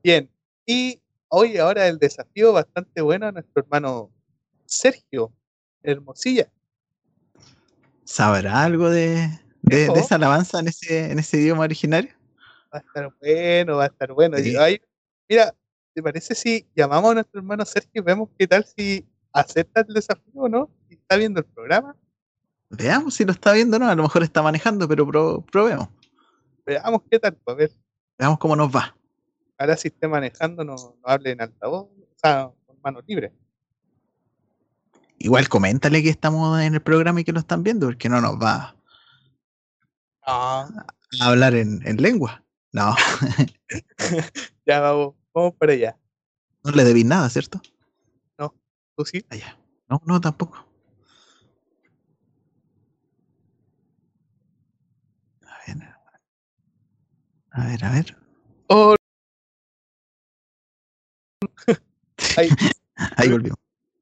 [0.04, 0.30] Bien,
[0.66, 4.12] y hoy ahora el desafío bastante bueno a nuestro hermano
[4.66, 5.34] Sergio
[5.84, 6.50] Hermosilla.
[8.06, 9.30] ¿Sabrá algo de,
[9.64, 12.14] de, esa alabanza en ese, en ese idioma originario?
[12.74, 14.38] Va a estar bueno, va a estar bueno.
[15.28, 15.56] mira,
[15.94, 19.94] ¿te parece si llamamos a nuestro hermano Sergio y vemos qué tal si acepta el
[19.94, 20.70] desafío o no?
[20.88, 21.96] Si está viendo el programa.
[22.70, 23.90] Veamos si lo está viendo o no.
[23.90, 25.90] A lo mejor está manejando, pero probemos.
[26.66, 27.72] Veamos qué tal, pues, a ver.
[28.18, 28.96] Veamos cómo nos va.
[29.58, 33.34] Ahora si esté manejando, no, no hable en altavoz, o sea, con mano libre.
[35.20, 38.36] Igual coméntale que estamos en el programa y que lo están viendo, porque no nos
[38.36, 38.76] va
[40.28, 40.68] a
[41.22, 42.44] hablar en, lengua.
[42.72, 42.96] No.
[44.66, 45.98] ya vamos, vamos para allá.
[46.64, 47.62] No le debís nada, ¿cierto?
[48.38, 48.54] No,
[48.96, 49.26] tú sí.
[49.30, 49.58] Allá.
[49.90, 50.67] No, no, tampoco.
[57.58, 58.18] A ver, a ver.
[58.68, 58.96] Oh.
[62.38, 62.50] ahí,
[63.16, 63.56] ahí volvió.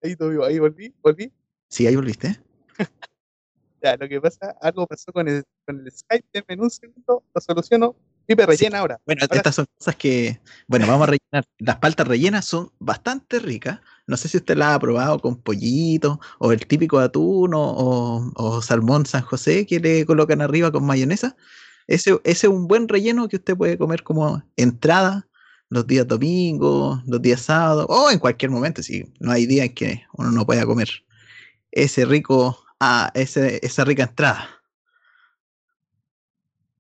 [0.04, 1.32] Ahí, ahí volví, volví.
[1.70, 2.38] Sí, ahí volviste.
[3.82, 7.42] ya, lo que pasa, algo pasó con el, con el Skype, en un segundo, lo
[7.42, 7.96] soluciono.
[8.26, 9.00] Pipe, rellena ahora.
[9.06, 11.48] Bueno, estas son cosas que, bueno, vamos a rellenar.
[11.60, 13.80] Las paltas rellenas son bastante ricas.
[14.06, 18.62] No sé si usted las ha probado con pollito o el típico atún o, o,
[18.62, 21.38] salmón San José que le colocan arriba con mayonesa.
[21.88, 25.28] Ese, ese es un buen relleno que usted puede comer como entrada
[25.70, 29.74] los días domingos, los días sábados, o en cualquier momento, si no hay día en
[29.74, 30.90] que uno no pueda comer
[31.72, 34.50] ese rico, ah, ese, esa rica entrada.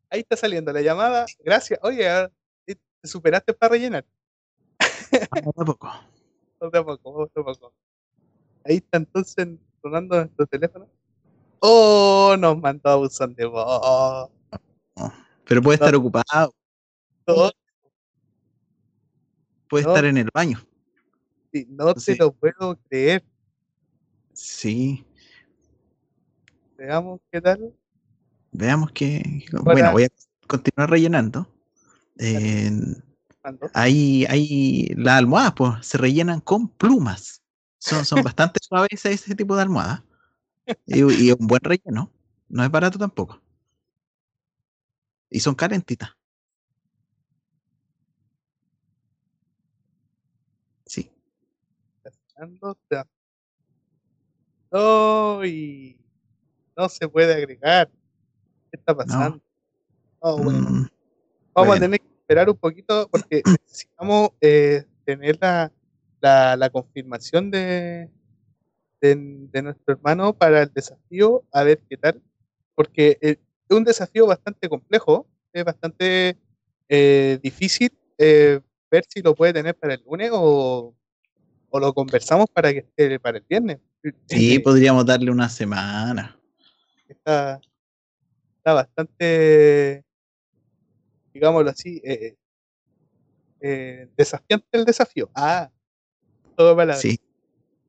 [0.10, 1.26] Ahí está saliendo la llamada.
[1.44, 1.80] Gracias.
[1.84, 2.32] Oye, ah,
[2.66, 4.06] ¿te superaste para rellenar?
[5.32, 5.90] Ah, no, tampoco.
[6.60, 7.74] No, tampoco, tampoco.
[8.66, 9.48] Ahí está entonces
[9.82, 10.90] sonando nuestro teléfono.
[11.60, 14.30] Oh, nos mandó a buzón de voz.
[15.46, 16.54] Pero puede estar ocupado.
[19.70, 20.60] Puede estar en el baño.
[21.52, 23.24] Sí, no te lo puedo creer.
[24.34, 25.06] Sí.
[26.78, 27.74] Veamos qué tal.
[28.52, 29.46] Veamos que.
[29.64, 30.10] Bueno, voy a
[30.48, 31.48] continuar rellenando.
[33.74, 37.42] ahí, ahí las almohadas pues, se rellenan con plumas.
[37.78, 40.04] Son, son bastante suaves ese tipo de almohadas.
[40.86, 42.12] Y, y, un buen relleno.
[42.50, 43.42] No es barato tampoco.
[45.36, 46.16] Y son calentitas.
[50.86, 51.12] Sí.
[54.72, 56.00] No, y
[56.78, 57.90] no se puede agregar.
[58.72, 59.42] ¿Qué está pasando?
[60.20, 60.60] Oh, bueno.
[60.62, 60.88] Mm,
[61.54, 61.74] Vamos bueno.
[61.74, 65.70] a tener que esperar un poquito porque necesitamos eh, tener la,
[66.22, 68.10] la, la confirmación de,
[69.02, 69.16] de,
[69.52, 72.24] de nuestro hermano para el desafío, a ver qué tal,
[72.74, 73.36] porque eh,
[73.68, 76.38] es un desafío bastante complejo, es bastante
[76.90, 78.60] eh, difícil eh,
[78.92, 80.94] ver si lo puede tener para el lunes o,
[81.70, 83.80] o lo conversamos para que esté para el viernes.
[84.28, 86.40] Sí, podríamos darle una semana.
[87.10, 87.60] está,
[88.58, 90.06] está bastante,
[91.34, 92.36] digámoslo así, eh,
[93.62, 95.32] eh, desafiante el desafío.
[95.34, 95.72] Ah,
[96.56, 97.02] todo palabras.
[97.02, 97.20] Sí.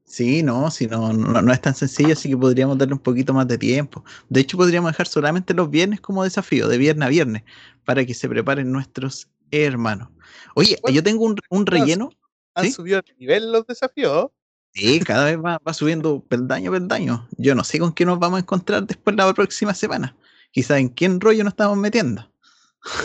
[0.09, 3.35] Sí, no, si no, no, no es tan sencillo, así que podríamos darle un poquito
[3.35, 4.05] más de tiempo.
[4.29, 7.43] De hecho, podríamos dejar solamente los viernes como desafío, de viernes a viernes,
[7.85, 10.09] para que se preparen nuestros hermanos.
[10.55, 12.11] Oye, Bueno, yo tengo un, un relleno.
[12.55, 12.73] Han ¿sí?
[12.73, 14.29] subido de nivel los desafíos.
[14.73, 17.27] Sí, cada vez va, va subiendo peldaño peldaño.
[17.37, 20.17] Yo no sé con qué nos vamos a encontrar después la próxima semana.
[20.53, 22.31] Quizá en qué rollo nos estamos metiendo.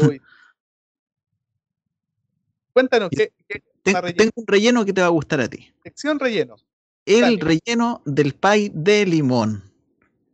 [0.08, 0.22] Uy.
[2.74, 5.74] Cuéntanos, ¿qué, qué Ten- tengo un relleno que te va a gustar a ti.
[5.84, 6.58] sección relleno?
[7.06, 7.60] El Dale.
[7.66, 9.64] relleno del pay de limón.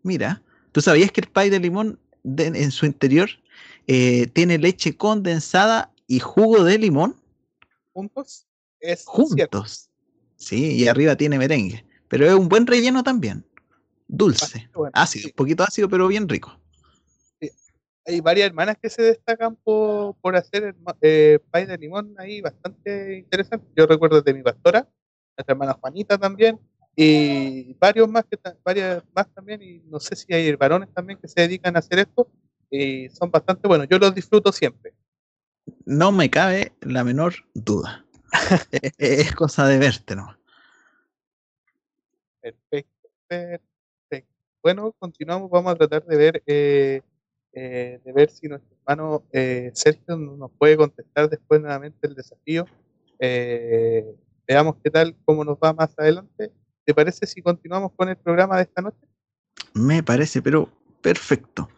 [0.03, 3.29] Mira, ¿tú sabías que el pay de limón de- en su interior
[3.87, 7.15] eh, tiene leche condensada y jugo de limón
[7.93, 8.45] juntos
[8.79, 9.59] es cierto.
[9.61, 9.89] juntos?
[10.35, 11.85] Sí, y arriba tiene merengue.
[12.09, 13.45] Pero es un buen relleno también.
[14.07, 14.69] Dulce.
[14.73, 15.27] Bueno, Ácido, sí.
[15.29, 16.57] un poquito ácido, pero bien rico.
[18.05, 22.39] Hay varias hermanas que se destacan por, por hacer herma- eh, pay de limón ahí
[22.39, 23.67] bastante interesante.
[23.75, 24.87] Yo recuerdo de mi pastora,
[25.37, 26.59] nuestra hermana Juanita también,
[26.95, 31.27] y varios más que varias más también, y no sé si hay varones también que
[31.27, 32.29] se dedican a hacer esto,
[32.69, 33.87] y son bastante buenos.
[33.89, 34.93] Yo los disfruto siempre.
[35.85, 38.05] No me cabe la menor duda.
[38.71, 40.37] es, es cosa de verte, ¿no?
[42.41, 44.33] Perfecto, perfecto.
[44.63, 47.01] Bueno, continuamos, vamos a tratar de ver eh,
[47.59, 52.67] eh, de ver si nuestro hermano eh, Sergio nos puede contestar después nuevamente el desafío.
[53.17, 54.05] Eh,
[54.47, 56.51] veamos qué tal, cómo nos va más adelante.
[56.85, 59.05] ¿Te parece si continuamos con el programa de esta noche?
[59.73, 60.69] Me parece, pero
[61.01, 61.69] perfecto.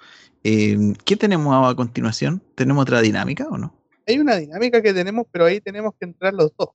[0.43, 2.41] Eh, ¿Qué tenemos a continuación?
[2.55, 3.75] ¿Tenemos otra dinámica o no?
[4.07, 6.69] Hay una dinámica que tenemos, pero ahí tenemos que entrar los dos.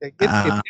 [0.00, 0.60] El que Ah,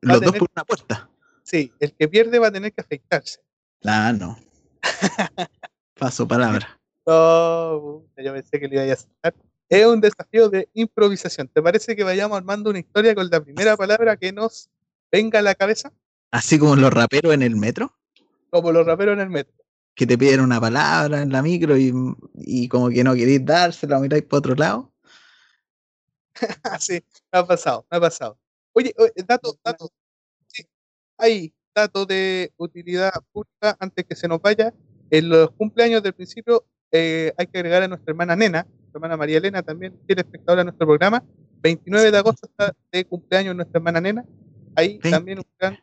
[0.00, 1.10] los dos tener- por una puerta.
[1.42, 3.40] sí, el que pierde va a tener que afectarse.
[3.84, 4.36] Ah, no.
[5.98, 6.80] Paso palabra.
[7.06, 9.34] No, yo pensé que le iba a aceptar.
[9.74, 11.48] Es un desafío de improvisación.
[11.48, 14.70] ¿Te parece que vayamos armando una historia con la primera palabra que nos
[15.10, 15.92] venga a la cabeza?
[16.30, 17.92] Así como los raperos en el metro,
[18.50, 19.52] Como los raperos en el metro.
[19.96, 21.92] que te piden una palabra en la micro y,
[22.36, 24.92] y como que no queréis dársela, miráis para otro lado.
[26.78, 28.38] sí, me ha pasado, me ha pasado.
[28.74, 29.90] Oye, oye, dato, dato.
[30.46, 30.64] Sí,
[31.18, 34.72] ahí, dato de utilidad pública antes que se nos vaya.
[35.10, 39.38] En los cumpleaños del principio eh, hay que agregar a nuestra hermana Nena, hermana María
[39.38, 41.22] Elena también, fiel espectadora de nuestro programa.
[41.62, 44.24] 29 de agosto está de cumpleaños nuestra hermana Nena.
[44.76, 45.78] Ahí también un gran,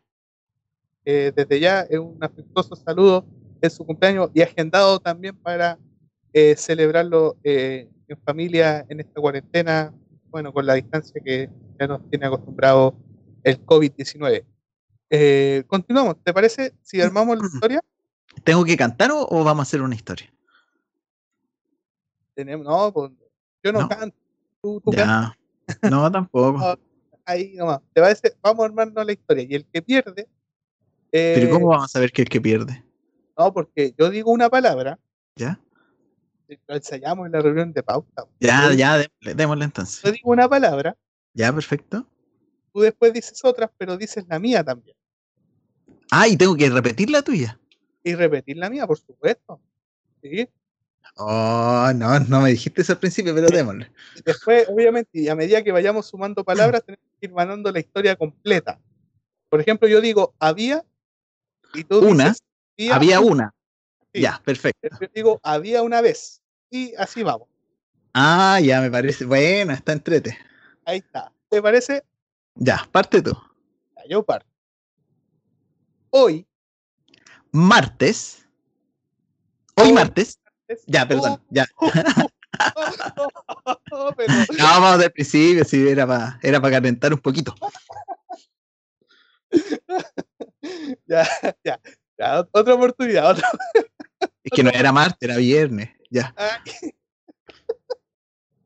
[1.04, 3.26] eh, desde ya, es un afectuoso saludo
[3.60, 5.78] en su cumpleaños y agendado también para
[6.32, 9.92] eh, celebrarlo eh, en familia en esta cuarentena,
[10.30, 11.48] bueno, con la distancia que
[11.78, 12.94] ya nos tiene acostumbrado
[13.44, 14.44] el COVID-19.
[15.10, 17.80] Eh, continuamos, ¿te parece si armamos la historia?
[18.44, 20.32] ¿Tengo que cantar o, o vamos a hacer una historia?
[22.34, 23.10] Tenemos, no, pues,
[23.62, 23.88] yo no, No.
[23.88, 24.16] canto,
[24.62, 24.92] tú, tú.
[25.90, 26.58] No, tampoco.
[26.58, 26.78] No.
[27.24, 27.80] ahí nomás.
[27.92, 28.34] ¿Te parece?
[28.42, 29.46] Vamos a armarnos la historia.
[29.48, 30.28] Y el que pierde,
[31.12, 32.84] eh, Pero ¿cómo vamos a saber que el que pierde?
[33.38, 34.98] no, porque yo digo una palabra,
[35.36, 35.58] ¿Ya?
[36.68, 38.26] lo ensayamos en la reunión de pauta.
[38.40, 40.02] Ya, Yo- ya, démosle, démosle entonces.
[40.02, 40.96] Yo digo una palabra,
[41.32, 42.06] Ya, perfecto.
[42.74, 44.94] tú después dices otras, pero dices la mía también.
[46.10, 47.58] Ah, y tengo que repetir la tuya.
[48.04, 49.60] Y repetir la mía, por supuesto.
[50.22, 50.46] ¿Sí?
[51.16, 53.90] Oh, no, no me dijiste eso al principio, pero démosle.
[54.24, 58.16] Después, obviamente, y a medida que vayamos sumando palabras, tenemos que ir mandando la historia
[58.16, 58.80] completa.
[59.48, 60.84] Por ejemplo, yo digo había
[61.74, 62.42] y tú Una, dices
[62.78, 63.54] había, Había una.
[64.14, 64.22] Sí.
[64.22, 64.88] Ya, perfecto.
[65.00, 66.40] Yo digo había una vez.
[66.70, 67.48] Y así vamos.
[68.14, 69.24] Ah, ya me parece.
[69.24, 70.38] Bueno, está entrete.
[70.84, 71.32] Ahí está.
[71.48, 72.02] ¿Te parece?
[72.54, 73.36] Ya, parte tú.
[73.96, 74.48] Ya, yo parto.
[76.10, 76.46] Hoy.
[77.50, 78.46] Martes.
[79.74, 80.38] Hoy Hoy martes.
[80.86, 81.40] Ya, perdón.
[81.50, 81.66] Ya.
[83.90, 87.54] Oh, pero- No, vamos del principio, sí, era para era pa calentar un poquito.
[91.06, 91.26] ya,
[91.64, 91.80] ya,
[92.18, 93.48] ya, otra oportunidad, otra.
[94.44, 95.90] Es que no era martes, era viernes.
[96.10, 96.34] Ya.
[96.36, 96.92] Ay.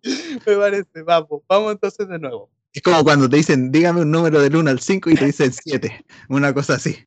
[0.47, 2.51] Me parece, vamos, vamos entonces de nuevo.
[2.73, 5.53] Es como cuando te dicen, dígame un número del 1 al 5 y te dicen
[5.53, 6.05] 7.
[6.29, 7.07] Una cosa así.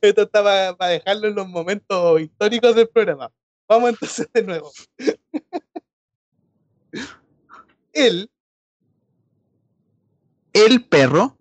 [0.00, 0.42] Esto está
[0.76, 3.32] para, dejarlo en los momentos históricos del programa.
[3.68, 4.72] Vamos entonces de nuevo.
[7.92, 8.30] El.
[10.52, 11.36] El perro.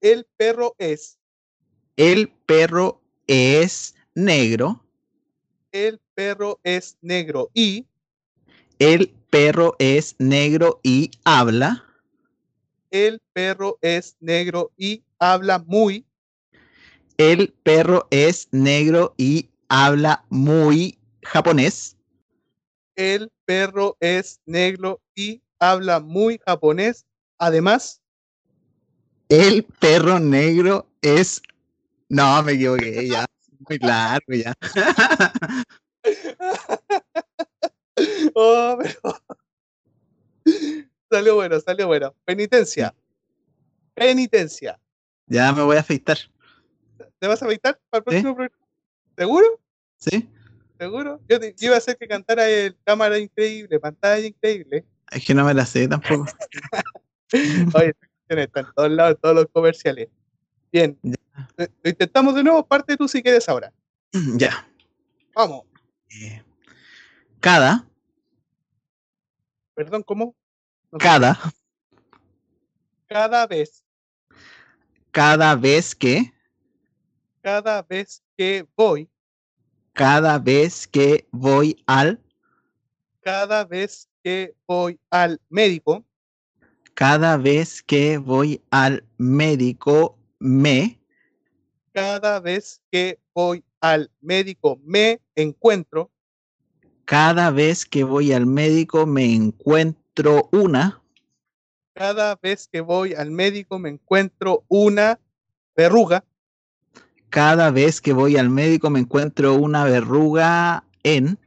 [0.00, 1.18] El perro es.
[1.96, 4.84] El perro es negro.
[5.72, 7.86] El perro es negro y.
[8.78, 11.84] El perro es negro y habla.
[12.90, 16.07] El perro es negro y habla muy.
[17.18, 21.96] El perro es negro y habla muy japonés.
[22.94, 27.06] El perro es negro y habla muy japonés.
[27.38, 28.00] Además,
[29.28, 31.42] el perro negro es.
[32.08, 33.26] No, me equivoqué ya.
[33.68, 34.54] Muy largo ya.
[38.34, 39.22] oh, pero...
[41.10, 42.14] Salió bueno, salió bueno.
[42.24, 42.94] Penitencia.
[43.94, 44.78] Penitencia.
[45.26, 46.18] Ya me voy a afeitar.
[47.18, 48.66] ¿Te vas a afeitar para el próximo programa?
[49.16, 49.60] ¿Seguro?
[49.96, 50.28] Sí.
[50.78, 51.20] ¿Seguro?
[51.28, 54.84] Yo, iba a hacer que cantara el cámara increíble, pantalla increíble.
[55.10, 56.26] Es que no me la sé tampoco.
[57.74, 57.94] Oye,
[58.28, 60.08] está en todos lados, todos los comerciales.
[60.70, 60.98] Bien.
[61.56, 63.72] Lo intentamos de nuevo, parte tú si quieres ahora.
[64.36, 64.66] Ya.
[65.34, 65.64] Vamos.
[66.10, 66.42] Eh,
[67.40, 67.86] cada.
[69.74, 70.34] Perdón, ¿cómo?
[70.98, 71.38] cada.
[73.06, 73.84] Cada vez.
[75.10, 76.32] Cada vez que.
[77.42, 79.08] Cada vez que voy.
[79.92, 82.20] Cada vez que voy al.
[83.20, 86.04] Cada vez que voy al médico.
[86.94, 91.00] Cada vez que voy al médico me.
[91.92, 96.10] Cada vez que voy al médico me encuentro.
[97.04, 101.02] Cada vez que voy al médico me encuentro una.
[101.94, 105.18] Cada vez que voy al médico me encuentro una
[105.74, 106.24] verruga.
[107.30, 111.38] Cada vez que voy al médico me encuentro una verruga en.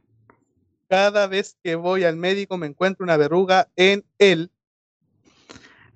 [0.88, 4.50] Cada vez que voy al médico me encuentro una verruga en él.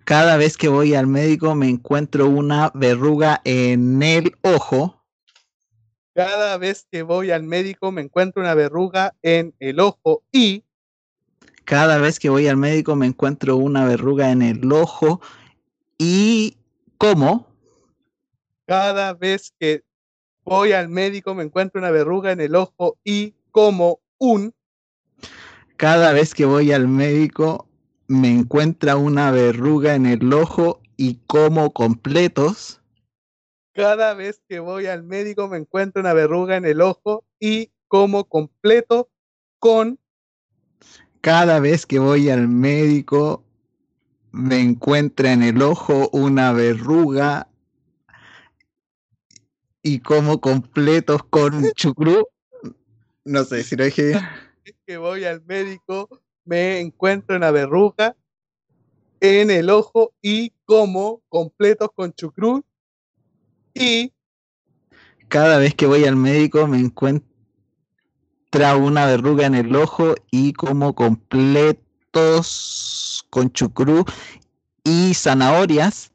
[0.05, 5.05] Cada vez que voy al médico me encuentro una verruga en el ojo.
[6.15, 10.65] Cada vez que voy al médico me encuentro una verruga en el ojo y...
[11.65, 15.21] Cada vez que voy al médico me encuentro una verruga en el ojo
[15.99, 16.57] y...
[16.99, 17.46] ¿Cómo?
[18.67, 19.85] Cada vez que
[20.45, 24.55] voy al médico me encuentro una verruga en el ojo y como un...
[25.77, 27.69] Cada vez que voy al médico
[28.09, 32.81] me encuentra una verruga en el ojo y como completos.
[33.73, 38.25] Cada vez que voy al médico me encuentro una verruga en el ojo y como
[38.25, 39.09] completo
[39.61, 40.01] con...
[41.21, 43.45] Cada vez que voy al médico
[44.33, 47.49] me encuentra en el ojo una verruga
[49.87, 52.27] y como completos con chucrú.
[53.25, 56.09] No sé si lo dije Cada vez que voy al médico
[56.45, 58.17] me encuentro una verruga
[59.21, 62.65] en el ojo y como completos con chucrú
[63.75, 64.13] y
[65.29, 67.29] cada vez que voy al médico me encuentra
[68.77, 71.75] una verruga en el ojo y como completos
[73.31, 74.05] con chucrú
[74.83, 76.11] y zanahorias.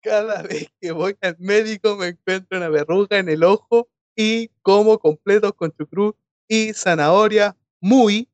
[0.00, 4.98] Cada vez que voy al médico me encuentro una verruga en el ojo y como
[4.98, 8.28] completos con chucrú y zanahoria muy.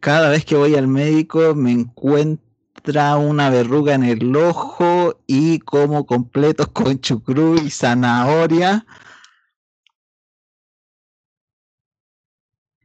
[0.00, 2.48] Cada vez que voy al médico me encuentro
[3.18, 8.86] una verruga en el ojo y como completos con chucrú y zanahoria.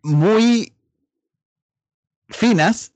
[0.01, 0.73] Muy
[2.27, 2.91] finas.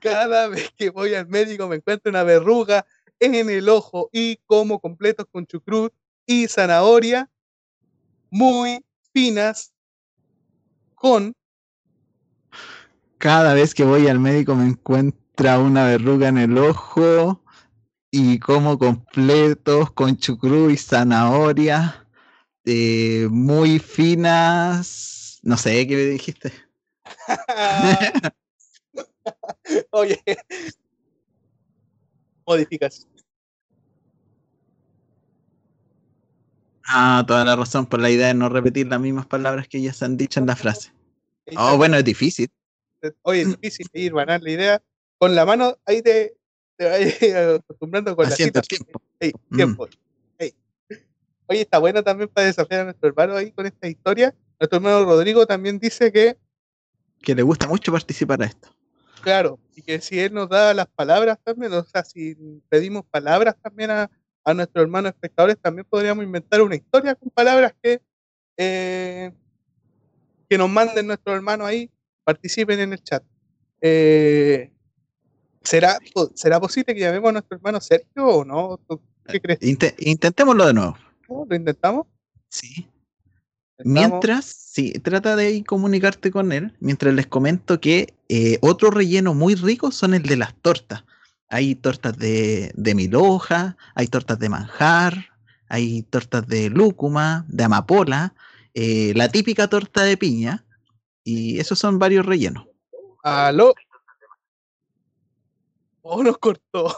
[0.00, 2.86] Cada vez que voy al médico me encuentro una verruga
[3.20, 5.90] en el ojo y como completos con chucrú
[6.26, 7.30] y zanahoria.
[8.30, 9.72] Muy finas
[10.94, 11.32] con.
[13.18, 15.20] Cada vez que voy al médico me encuentro
[15.60, 17.42] una verruga en el ojo
[18.10, 22.06] y como completos con chucrú y zanahoria
[22.64, 25.40] eh, muy finas.
[25.42, 26.52] No sé qué me dijiste.
[29.90, 30.22] Oye,
[32.50, 33.08] modificación.
[36.86, 39.92] Ah, toda la razón por la idea de no repetir las mismas palabras que ya
[39.92, 40.92] se han dicho en la frase.
[41.56, 42.48] Oh, bueno, es difícil.
[43.22, 44.82] Oye, es difícil ir, ganar la idea
[45.18, 46.36] con la mano ahí te,
[46.76, 47.00] te vas
[47.60, 49.02] acostumbrando con la el tiempo.
[49.20, 49.56] Hey, Mm.
[49.56, 49.88] tiempo.
[50.38, 50.54] Hey.
[51.46, 54.34] Oye, está bueno también para desafiar a nuestro hermano ahí con esta historia.
[54.58, 56.36] Nuestro hermano Rodrigo también dice que
[57.22, 58.74] que le gusta mucho participar a esto.
[59.22, 62.34] Claro, y que si él nos da las palabras también, o sea, si
[62.68, 64.10] pedimos palabras también a,
[64.44, 68.00] a nuestros hermanos espectadores, también podríamos inventar una historia con palabras que,
[68.56, 69.32] eh,
[70.48, 71.90] que nos manden nuestros hermanos ahí,
[72.24, 73.22] participen en el chat.
[73.80, 74.72] Eh,
[75.62, 75.98] ¿será,
[76.34, 78.80] ¿Será posible que llamemos a nuestro hermano Sergio o no?
[79.26, 79.58] ¿Qué crees?
[79.98, 80.96] intentémoslo de nuevo.
[81.28, 82.06] ¿Lo intentamos?
[82.48, 82.88] Sí.
[83.84, 89.54] Mientras, sí, trata de comunicarte con él, mientras les comento que eh, otro relleno muy
[89.54, 91.04] rico son el de las tortas.
[91.48, 95.30] Hay tortas de, de mil hojas, hay tortas de manjar,
[95.68, 98.34] hay tortas de lúcuma, de amapola,
[98.74, 100.64] eh, la típica torta de piña,
[101.24, 102.66] y esos son varios rellenos.
[103.22, 103.74] ¿Aló?
[106.02, 106.94] Oh, nos cortó.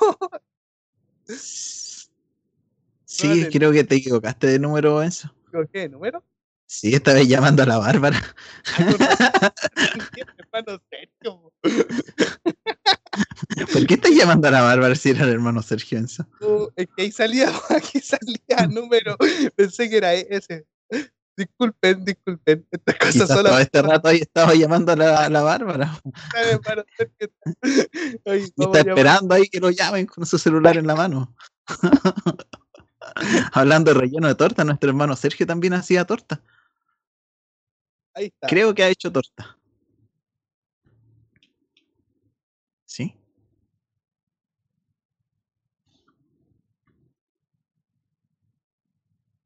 [3.05, 5.35] sí, creo que te equivocaste de número, Enzo.
[5.73, 6.23] ¿Qué número?
[6.73, 8.19] Sí, esta vez llamando a la Bárbara.
[13.73, 16.27] ¿Por qué estás llamando a la Bárbara si era el hermano Sergio Enzo?
[16.75, 19.19] es que ahí salía, aquí salía número.
[19.55, 20.65] Pensé que era ese.
[21.37, 22.67] Disculpen, disculpen.
[22.71, 23.29] Estas cosas.
[23.29, 26.01] Todo este rato ahí estaba llamando a la, a la Bárbara.
[28.25, 31.37] está esperando ahí que lo llamen con su celular en la mano.
[33.53, 36.43] Hablando de relleno de torta, nuestro hermano Sergio también hacía torta.
[38.15, 38.47] Ahí está.
[38.47, 39.57] Creo que ha hecho torta.
[42.85, 43.15] ¿Sí?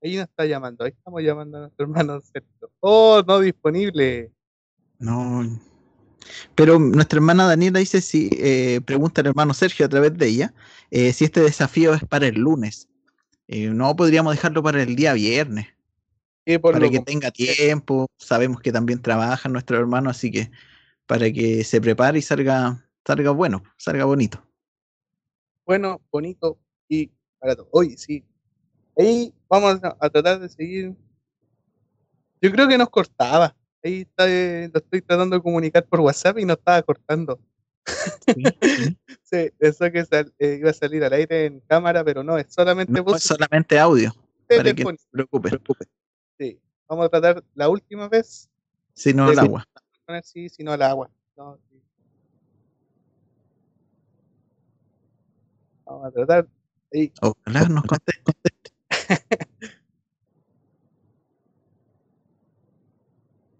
[0.02, 2.70] Ahí nos está llamando, ahí estamos llamando a nuestro hermano Sergio.
[2.80, 4.32] Oh, no disponible.
[4.98, 5.44] No.
[6.54, 10.54] Pero nuestra hermana Daniela dice si eh, pregunta al hermano Sergio a través de ella
[10.90, 12.88] eh, si este desafío es para el lunes.
[13.48, 15.75] Eh, no podríamos dejarlo para el día viernes
[16.62, 18.06] para que tenga tiempo.
[18.18, 20.50] Sabemos que también trabaja nuestro hermano, así que
[21.06, 24.42] para que se prepare y salga, salga bueno, salga bonito.
[25.64, 27.68] Bueno, bonito y barato.
[27.72, 28.24] Hoy sí.
[28.96, 30.94] Ahí vamos a, tratar de seguir.
[32.40, 33.54] Yo creo que nos cortaba.
[33.82, 37.38] Ahí está, eh, lo estoy tratando de comunicar por WhatsApp y nos estaba cortando.
[38.24, 38.32] Sí,
[39.58, 40.04] eso que
[40.38, 43.78] eh, iba a salir al aire en cámara, pero no, es solamente no, Es solamente
[43.78, 44.14] audio.
[44.48, 45.50] Para que no se preocupe.
[46.38, 48.50] Sí, vamos a tratar la última vez.
[48.94, 49.66] Si no al agua.
[50.22, 51.10] Sí, si no al agua.
[55.84, 56.46] Vamos a tratar.
[57.20, 58.32] Ojalá nos conteste.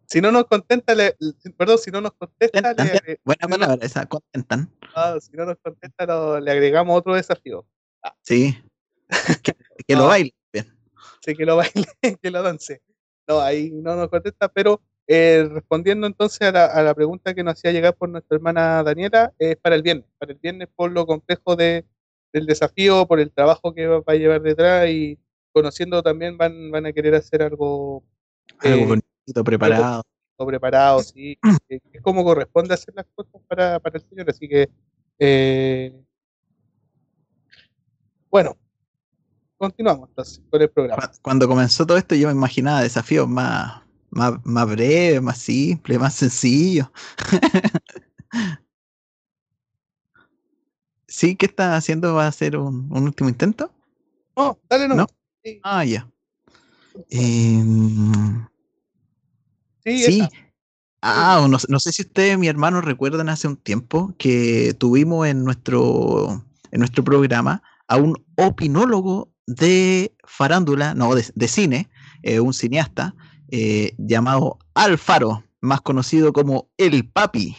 [0.07, 1.17] si no nos contenta, le,
[1.57, 4.71] perdón, si no nos contesta, le, buena palabra, esa, contentan.
[5.21, 7.67] Si no nos contesta, le agregamos otro desafío.
[8.03, 8.15] Ah.
[8.23, 8.57] Sí,
[9.87, 10.35] que, lo baile
[11.35, 11.87] que lo baile,
[12.23, 12.81] que lo dance.
[13.29, 17.43] No, ahí no nos contesta, pero eh, respondiendo entonces a la, a la, pregunta que
[17.43, 20.93] nos hacía llegar por nuestra hermana Daniela, es para el viernes, para el viernes por
[20.93, 21.85] lo complejo de,
[22.33, 25.19] del desafío, por el trabajo que va, a llevar detrás y
[25.53, 28.03] conociendo también van, van a querer hacer algo...
[28.59, 30.03] Algo eh, bonito, preparado.
[30.39, 31.39] Algo preparado, sí.
[31.69, 34.69] es como corresponde hacer las cosas para, para el Señor, así que...
[35.19, 35.95] Eh,
[38.29, 38.57] bueno,
[39.59, 41.11] continuamos entonces con el programa.
[41.23, 46.15] Cuando comenzó todo esto yo me imaginaba desafíos más, más, más breves, más simples, más
[46.15, 46.89] sencillos.
[51.09, 51.37] ¿Sí?
[51.37, 52.15] ¿Qué estás haciendo?
[52.15, 53.71] ¿Va a hacer un, último intento?
[54.37, 55.07] No, dale no.
[55.63, 56.11] Ah, ya.
[57.11, 58.47] Em,
[59.85, 60.03] sí.
[60.03, 60.29] sí.
[61.03, 65.45] Ah, no, no, sé si ustedes, mi hermano, recuerdan hace un tiempo que tuvimos en
[65.45, 71.89] nuestro, en nuestro programa a un opinólogo de farándula, no, de, cine,
[72.23, 73.15] eh, un cineasta
[73.51, 77.57] eh, llamado Alfaro, más conocido como El Papi.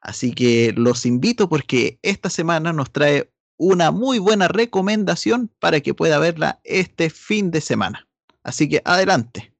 [0.00, 5.94] Así que los invito porque esta semana nos trae una muy buena recomendación para que
[5.94, 8.06] pueda verla este fin de semana.
[8.42, 9.52] Así que adelante.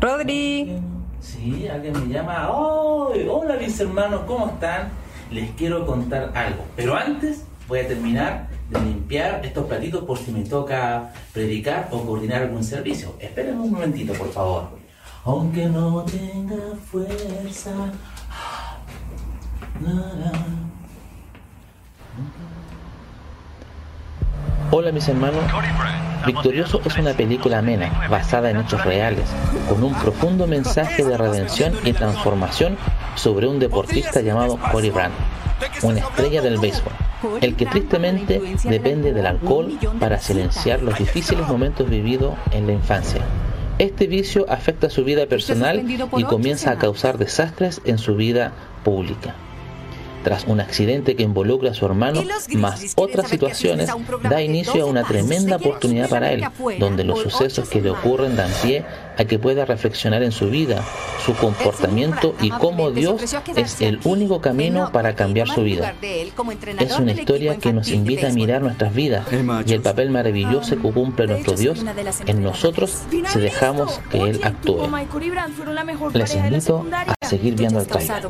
[0.00, 0.78] Rodri.
[1.20, 2.50] Sí, alguien me llama.
[2.50, 4.90] hola mis hermanos, ¿cómo están?
[5.30, 6.64] Les quiero contar algo.
[6.76, 12.04] Pero antes voy a terminar de limpiar estos platitos por si me toca predicar o
[12.04, 13.14] coordinar algún servicio.
[13.20, 14.68] Esperen un momentito, por favor.
[15.24, 17.70] Aunque no tenga fuerza.
[24.70, 25.44] Hola mis hermanos,
[26.26, 29.28] Victorioso es una película amena, basada en hechos reales,
[29.68, 32.76] con un profundo mensaje de redención y transformación
[33.14, 35.14] sobre un deportista llamado Cory Brandt,
[35.82, 36.92] una estrella del béisbol
[37.40, 43.22] el que tristemente depende del alcohol para silenciar los difíciles momentos vividos en la infancia.
[43.78, 45.84] Este vicio afecta su vida personal
[46.16, 48.52] y comienza a causar desastres en su vida
[48.84, 49.34] pública
[50.22, 52.24] tras un accidente que involucra a su hermano,
[52.54, 53.90] más otras situaciones,
[54.22, 56.44] da inicio a una tremenda oportunidad para él,
[56.80, 58.84] donde los sucesos que le ocurren dan pie
[59.16, 60.82] a que pueda reflexionar en su vida,
[61.24, 63.22] su comportamiento y cómo Dios
[63.56, 65.94] es el único camino para cambiar su vida.
[66.78, 69.26] Es una historia que nos invita a mirar nuestras vidas
[69.66, 71.84] y el papel maravilloso que cumple nuestro Dios
[72.26, 74.88] en nosotros si dejamos que Él actúe.
[76.12, 78.28] Les invito a seguir viendo el trailer.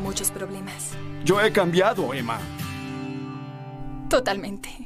[1.24, 2.38] Yo he cambiado, Emma.
[4.08, 4.83] Totalmente.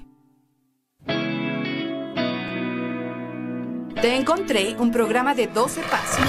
[4.01, 6.25] Te encontré un programa de 12 pasos.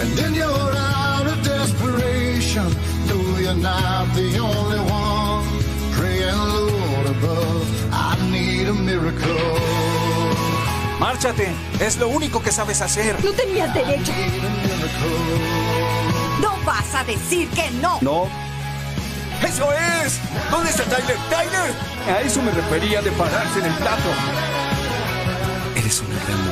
[0.00, 2.66] And then you're out of desperation.
[3.08, 5.46] No, you're not the only one.
[5.92, 7.64] Praying, Lord above.
[10.98, 11.48] Márchate,
[11.80, 13.22] es lo único que sabes hacer.
[13.22, 14.12] No tenías derecho.
[16.40, 17.98] No vas a decir que no.
[18.00, 18.28] No.
[19.42, 20.20] ¡Eso es!
[20.50, 21.16] ¿Dónde está Tyler?
[21.30, 21.74] ¡Tyler!
[22.08, 24.08] A eso me refería de pararse en el plato.
[25.76, 26.43] Eres una gran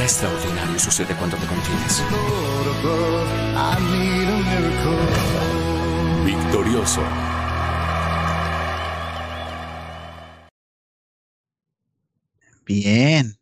[0.00, 2.02] Nada extraordinario sucede cuando te contienes.
[6.24, 7.02] Victorioso.
[12.64, 13.36] Bien.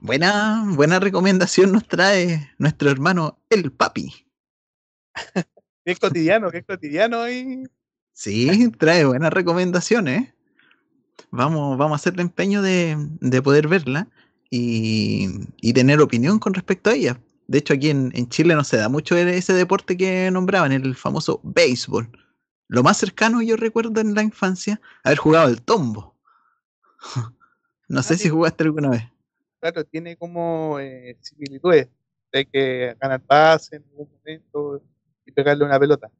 [0.00, 4.26] Buena, buena recomendación nos trae nuestro hermano el papi.
[5.84, 7.68] qué cotidiano, qué cotidiano y.
[8.12, 10.34] Sí, trae buenas recomendaciones.
[11.30, 12.96] Vamos, vamos a hacer el empeño de,
[13.44, 14.08] poder verla
[14.50, 17.20] y, tener opinión con respecto a ella.
[17.46, 21.40] De hecho, aquí en, Chile no se da mucho ese deporte que nombraban, el famoso
[21.42, 22.10] béisbol.
[22.68, 26.16] Lo más cercano yo recuerdo en la infancia, haber jugado el tombo.
[27.88, 29.02] no sé ah, si jugaste alguna vez.
[29.60, 31.88] Claro, tiene como eh, similitudes.
[32.32, 34.82] Hay que ganar pase en algún momento
[35.26, 36.10] y pegarle una pelota.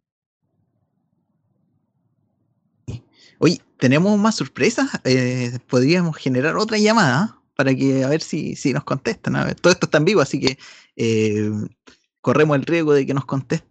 [3.39, 4.91] Oye, tenemos más sorpresas.
[5.05, 9.37] Eh, podríamos generar otra llamada para que a ver si, si nos contestan.
[9.37, 10.59] A ver, todo esto está en vivo, así que
[10.97, 11.51] eh,
[12.23, 13.69] corremos el riesgo de que nos contesten.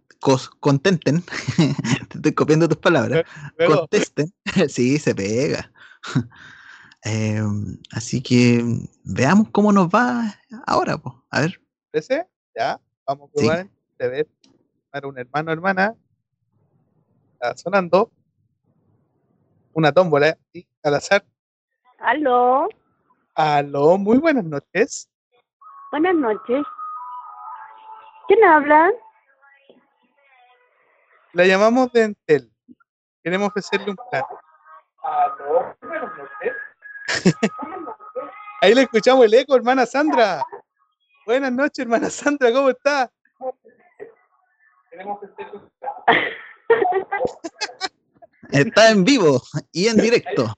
[0.60, 1.22] contenten,
[2.08, 3.24] te estoy copiando tus palabras,
[3.66, 4.32] contesten,
[4.68, 5.72] sí, se pega.
[7.02, 8.62] Em, así que
[9.04, 11.14] veamos cómo nos va ahora, pues.
[11.30, 11.60] A ver.
[12.54, 13.68] Ya, vamos a probar
[13.98, 14.28] de ver
[14.90, 15.96] para un hermano hermana.
[17.32, 18.12] Está sonando
[19.72, 21.24] una tómbola y al azar.
[21.98, 22.68] Aló.
[23.42, 25.08] Aló, muy buenas noches.
[25.90, 26.62] Buenas noches.
[28.28, 28.92] ¿Quién habla?
[31.32, 32.52] La llamamos de Entel.
[33.24, 34.24] Queremos ofrecerle un plan.
[35.02, 36.52] Aló, buenas noches.
[38.60, 40.44] Ahí le escuchamos el eco, hermana Sandra.
[41.24, 43.10] Buenas noches, hermana Sandra, ¿cómo está?
[44.90, 45.94] Queremos ofrecerle un plan.
[48.50, 49.40] Está en vivo
[49.72, 50.52] y en directo.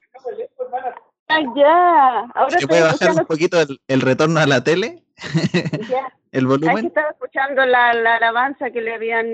[1.33, 2.21] Ah, ya.
[2.35, 3.59] Ahora ¿Se puede bajar un poquito
[3.89, 5.05] el, retorno a la tele?
[6.33, 6.87] el volumen.
[6.87, 9.27] estaba escuchando la, alabanza que le habían.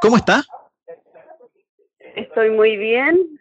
[0.00, 0.42] ¿Cómo está?
[2.16, 3.38] Estoy muy bien.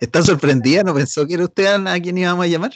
[0.00, 0.82] ¿Está sorprendida?
[0.82, 2.72] ¿No pensó que era usted a quien íbamos a llamar?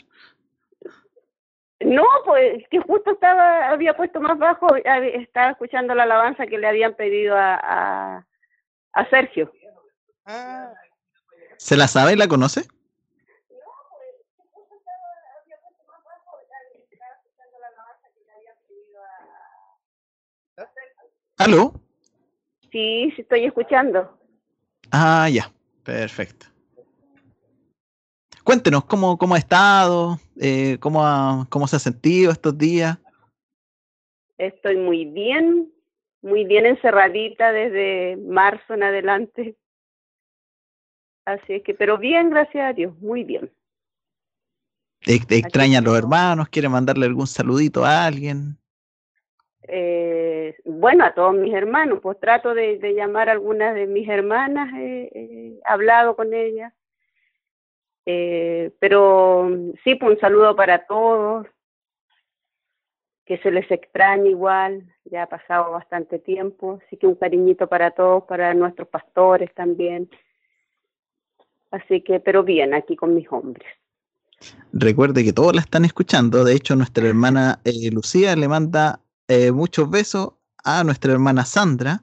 [1.81, 6.66] No, pues que justo estaba, había puesto más bajo, estaba escuchando la alabanza que le
[6.66, 8.26] habían pedido a,
[8.93, 9.51] a, Sergio.
[10.33, 10.72] Ah.
[11.59, 12.62] ¿Se la sabe y la conoce?
[21.37, 21.72] ¿Aló?
[22.70, 24.16] Sí, sí estoy escuchando.
[24.93, 25.51] Ah, ya,
[25.83, 26.47] perfecto.
[28.45, 32.99] Cuéntenos cómo, cómo ha estado, eh, cómo, cómo se ha sentido estos días.
[34.39, 35.72] Estoy muy bien,
[36.22, 39.57] muy bien encerradita desde marzo en adelante.
[41.25, 43.51] Así es que, pero bien, gracias a Dios, muy bien.
[45.05, 46.49] ¿Te, extrañan los hermanos?
[46.49, 48.59] ¿Quiere mandarle algún saludito a alguien?
[49.62, 54.71] Eh, bueno, a todos mis hermanos, pues trato de, llamar a algunas de mis hermanas,
[54.75, 56.73] he hablado con ellas.
[58.07, 59.49] Eh, pero
[59.85, 61.47] sí, pues un saludo para todos.
[63.25, 67.93] que se les extraña igual, ya ha pasado bastante tiempo, así que un cariñito para
[67.93, 70.11] todos, para nuestros pastores también.
[71.71, 73.66] Así que, pero bien, aquí con mis hombres.
[74.73, 76.45] Recuerde que todos la están escuchando.
[76.45, 80.33] De hecho, nuestra hermana eh, Lucía le manda eh, muchos besos
[80.64, 82.03] a nuestra hermana Sandra.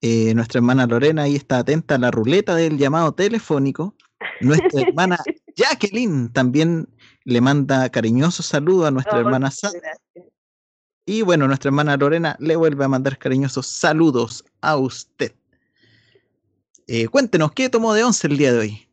[0.00, 3.94] Eh, nuestra hermana Lorena ahí está atenta a la ruleta del llamado telefónico.
[4.40, 5.18] Nuestra hermana
[5.56, 6.88] Jacqueline también
[7.24, 9.80] le manda cariñosos saludos a nuestra Oh, hermana Sandra.
[9.80, 10.32] gracias.
[11.06, 15.32] Y bueno, nuestra hermana Lorena le vuelve a mandar cariñosos saludos a usted.
[16.88, 18.85] Eh, cuéntenos, ¿qué tomó de once el día de hoy?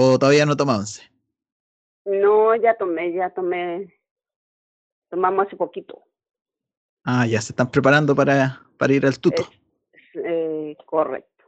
[0.00, 1.02] ¿O todavía no toma once?
[2.04, 3.92] No, ya tomé, ya tomé,
[5.10, 6.04] tomamos hace poquito.
[7.04, 9.42] Ah, ya se están preparando para, para ir al tuto.
[10.14, 11.44] Eh, correcto.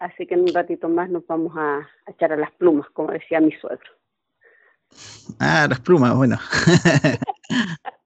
[0.00, 3.12] Así que en un ratito más nos vamos a, a echar a las plumas, como
[3.12, 3.90] decía mi suegro.
[5.38, 6.38] Ah, las plumas, bueno.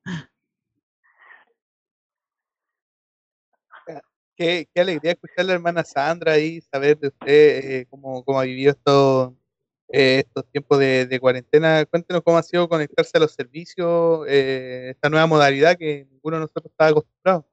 [4.37, 8.45] Qué, alegría escuchar a la hermana Sandra ahí, saber de usted eh, cómo, cómo ha
[8.45, 9.33] vivido estos,
[9.89, 11.85] eh, estos tiempos de, cuarentena.
[11.87, 16.41] Cuéntenos cómo ha sido conectarse a los servicios, eh, esta nueva modalidad que ninguno de
[16.41, 17.47] nosotros estaba acostumbrado.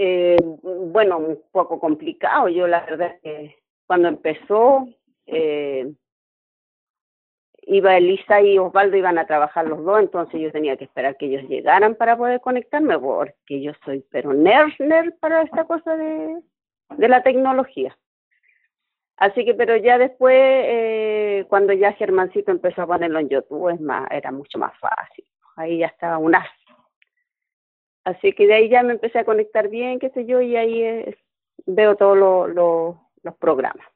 [0.00, 2.48] Eh, bueno, un poco complicado.
[2.48, 4.88] Yo la verdad que cuando empezó,
[5.26, 5.92] eh,
[7.68, 11.26] iba Elisa y Osvaldo iban a trabajar los dos, entonces yo tenía que esperar que
[11.26, 14.72] ellos llegaran para poder conectarme, porque yo soy pero nerd,
[15.20, 16.40] para esta cosa de,
[16.96, 17.96] de la tecnología.
[19.16, 23.80] Así que, pero ya después, eh, cuando ya Germancito empezó a ponerlo en YouTube, es
[23.80, 25.24] más, era mucho más fácil.
[25.56, 26.46] Ahí ya estaba un as.
[28.04, 30.82] Así que de ahí ya me empecé a conectar bien, qué sé yo, y ahí
[30.82, 31.18] eh,
[31.66, 33.86] veo todos lo- lo- los programas.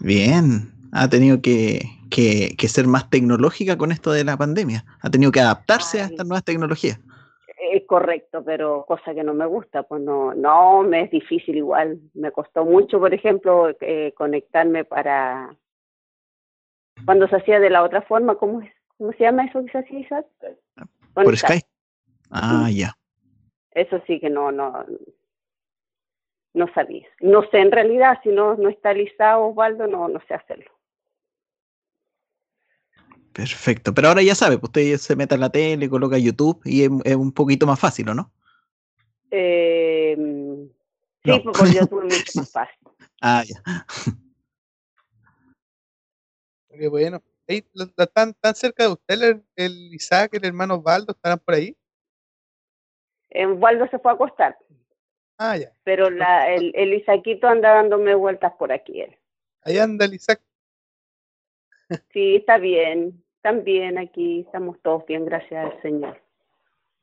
[0.00, 1.80] Bien, ha tenido que,
[2.10, 4.84] que, que ser más tecnológica con esto de la pandemia.
[5.00, 7.00] Ha tenido que adaptarse a estas nuevas tecnologías.
[7.72, 11.98] Es correcto, pero cosa que no me gusta, pues no, no, me es difícil igual.
[12.12, 15.56] Me costó mucho, por ejemplo, eh, conectarme para
[17.06, 18.70] cuando se hacía de la otra forma, ¿cómo es?
[18.98, 19.98] ¿Cómo se llama eso que se hacía?
[20.00, 20.26] Isaac?
[21.14, 21.36] Por.
[21.36, 21.66] Skype.
[22.30, 22.94] Ah, ya.
[23.70, 24.84] Eso sí que no, no,
[26.52, 27.06] no sabía.
[27.20, 30.70] No sé en realidad, si no, no está lisado Osvaldo, no, no sé hacerlo.
[33.32, 33.94] Perfecto.
[33.94, 36.90] Pero ahora ya sabe, pues usted se mete a la tele, coloca YouTube y es,
[37.04, 38.32] es un poquito más fácil, ¿o no?
[39.30, 40.14] Eh,
[41.24, 41.42] sí, No.
[41.42, 42.78] pues por YouTube es mucho más fácil.
[43.20, 43.62] Ah, ya.
[46.78, 47.22] Qué bueno.
[47.46, 51.12] ¿Están tan cerca de usted el, el Isaac, el hermano Osvaldo?
[51.12, 51.76] ¿Estarán por ahí?
[53.30, 54.56] Eh, Osvaldo se fue a acostar,
[55.38, 55.72] Ah, ya.
[55.84, 59.00] pero la, el, el Isaquito anda dándome vueltas por aquí.
[59.00, 59.16] Él.
[59.64, 60.40] Ahí anda el Isaac.
[62.12, 66.20] Sí, está bien, están bien aquí, estamos todos bien, gracias al Señor.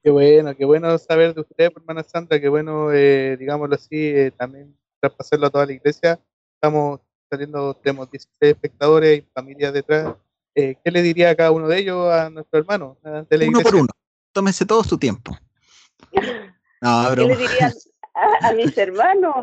[0.01, 4.31] Qué bueno, qué bueno saber de usted, hermana Sandra, qué bueno, eh, digámoslo así, eh,
[4.31, 6.19] también traspasarlo a toda la iglesia.
[6.55, 10.15] Estamos saliendo, tenemos 16 espectadores y familias detrás.
[10.55, 13.43] Eh, ¿Qué le diría a cada uno de ellos a nuestro hermano de la Uno
[13.45, 13.63] iglesia?
[13.63, 13.87] por uno.
[14.31, 15.35] Tómese todo su tiempo.
[16.81, 17.73] No, ¿Qué le diría
[18.21, 19.35] a, a mis hermanos?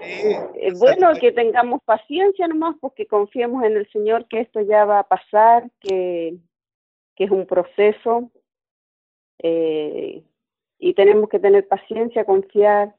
[0.00, 5.00] Eh, bueno, que tengamos paciencia nomás, porque confiemos en el Señor que esto ya va
[5.00, 6.36] a pasar, que,
[7.16, 8.30] que es un proceso
[9.40, 10.22] eh,
[10.78, 12.94] y tenemos que tener paciencia, confiar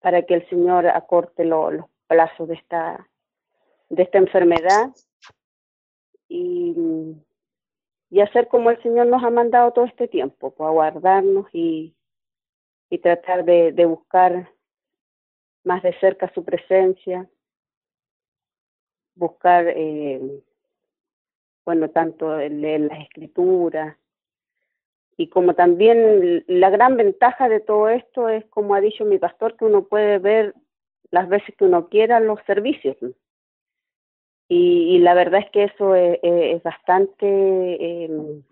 [0.00, 3.08] para que el Señor acorte lo- los plazos de esta,
[3.88, 4.90] de esta enfermedad
[6.28, 6.74] y,
[8.10, 11.94] y hacer como el Señor nos ha mandado todo este tiempo, pues aguardarnos y,
[12.90, 14.50] y tratar de, buscar
[15.64, 17.28] más de cerca su presencia,
[19.14, 20.42] buscar, eh,
[21.64, 23.96] bueno, tanto leer las escrituras,
[25.16, 29.56] y como también la gran ventaja de todo esto es, como ha dicho mi pastor,
[29.56, 30.54] que uno puede ver
[31.10, 32.96] las veces que uno quiera los servicios.
[34.48, 38.42] Y, la verdad es que eso es, es bastante eh,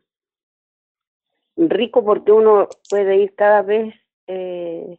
[1.56, 3.94] rico porque uno puede ir cada vez
[4.26, 4.98] eh,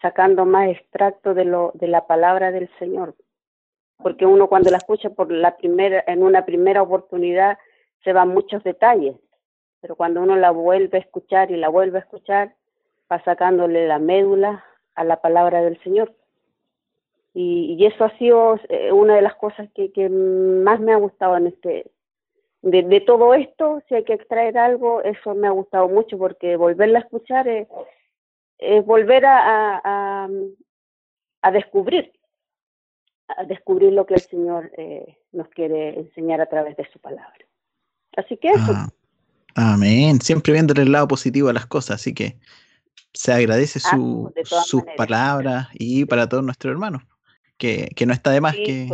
[0.00, 3.14] sacando más extracto de, lo, de la palabra del Señor.
[3.98, 7.58] Porque uno cuando la escucha por la primera, en una primera oportunidad
[8.02, 9.16] se van muchos detalles,
[9.80, 12.54] pero cuando uno la vuelve a escuchar y la vuelve a escuchar,
[13.10, 14.64] va sacándole la médula
[14.94, 16.14] a la palabra del Señor.
[17.34, 20.96] Y, y eso ha sido eh, una de las cosas que, que más me ha
[20.96, 21.90] gustado en este,
[22.62, 26.56] de, de todo esto, si hay que extraer algo, eso me ha gustado mucho porque
[26.56, 27.68] volverla a escuchar es,
[28.60, 29.38] es volver a,
[29.78, 30.28] a, a,
[31.42, 32.12] a descubrir,
[33.28, 37.46] a descubrir lo que el Señor eh, nos quiere enseñar a través de su palabra.
[38.16, 38.72] Así que eso.
[38.74, 38.88] Ah,
[39.54, 40.20] amén.
[40.20, 42.38] Siempre viendo el lado positivo a las cosas, así que
[43.12, 44.96] se agradece Ah, su, sus maneras.
[44.96, 47.02] palabras y para todos nuestros hermanos,
[47.56, 48.88] que, que no está de más Sí, que...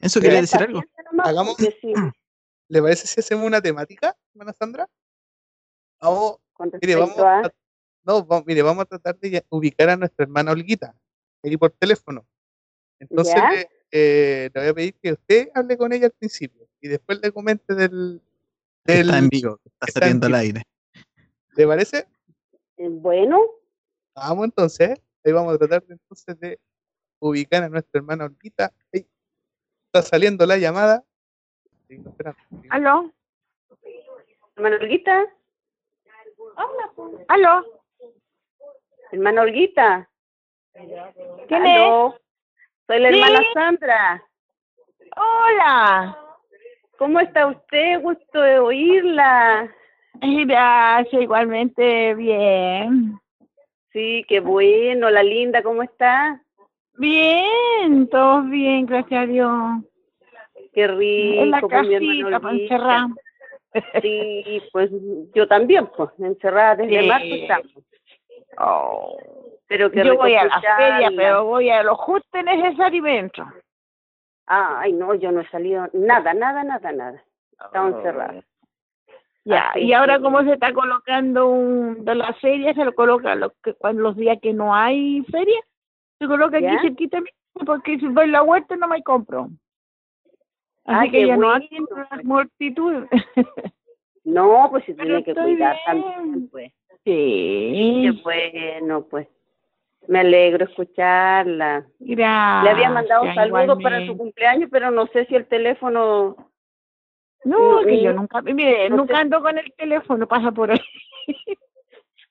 [0.00, 0.82] ¿Eso quería decir algo?
[1.12, 1.92] nomás, Hagamos- sí,
[2.68, 4.88] ¿Le parece si hacemos una temática, hermana Sandra?
[6.00, 6.38] Vamos,
[6.70, 7.40] con mire, vamos respecto a...
[7.40, 7.52] a,
[8.04, 10.94] no, vamos, mire, vamos a tratar de ubicar a nuestra hermana Olguita,
[11.42, 12.26] ahí por teléfono.
[12.98, 16.88] Entonces le, eh, le voy a pedir que usted hable con ella al principio y
[16.88, 18.20] después le comente del...
[18.84, 20.62] Que del está en vivo, está está en saliendo al aire.
[21.56, 22.06] ¿Le parece?
[22.78, 23.40] eh, Bueno,
[24.14, 26.60] Vamos entonces, ahí vamos a tratar de, entonces de
[27.18, 28.72] ubicar a nuestra hermana Olguita.
[28.92, 29.06] Ahí
[29.86, 31.04] está saliendo la llamada.
[31.86, 32.40] Seguimos esperando.
[32.70, 33.12] ¿Aló?
[34.56, 35.26] hermana Olguita,
[37.28, 37.64] ¿Aló?
[39.10, 40.08] hermana Olguita.
[40.72, 41.76] ¿Quién es?
[41.76, 42.16] Aló,
[42.86, 43.14] Soy la Sí.
[43.14, 44.24] hermana Sandra.
[45.16, 46.18] Hola.
[46.98, 48.00] ¿Cómo está usted?
[48.00, 49.70] Gusto de oírla.
[50.20, 53.18] Gracias, igualmente bien.
[53.92, 56.42] Sí, qué bueno, la linda, ¿cómo está?
[56.94, 59.52] Bien, todo bien, gracias a Dios.
[60.72, 61.42] Qué rico.
[61.42, 63.08] En la pues, casita,
[64.02, 64.90] Sí, pues
[65.34, 67.08] yo también, pues, encerrada desde Sí.
[67.08, 67.72] marzo estamos.
[68.58, 69.18] Oh.
[69.66, 73.02] Pero qué Yo voy a la feria, pero voy a lo justo y necesario.
[74.46, 77.24] Ah, ay, no, yo no he salido nada, nada, nada, nada.
[77.64, 78.42] Estaba encerrada.
[79.44, 82.94] Ya, Así y ahora que- como se está colocando un, de la feria, se lo
[82.94, 85.60] coloca lo que, cuando los días que no hay feria,
[86.18, 86.74] se coloca ¿Ya?
[86.74, 87.18] aquí cerquita
[87.66, 89.48] porque si voy a la huerta no me compro.
[90.84, 92.24] Así Ah, que ya no hay pues.
[92.24, 93.04] multitud.
[94.24, 96.02] No, pues se tiene que cuidar bien.
[96.04, 96.72] también, pues.
[97.04, 99.28] sí, Qué bueno, pues.
[100.08, 101.86] Me alegro escucharla.
[102.00, 102.64] gracias.
[102.64, 106.36] Le había mandado un saludo para su cumpleaños, pero no sé si el teléfono...
[107.44, 109.20] No, no, que yo nunca, mire, no nunca sé.
[109.22, 110.80] ando con el teléfono, pasa por ahí.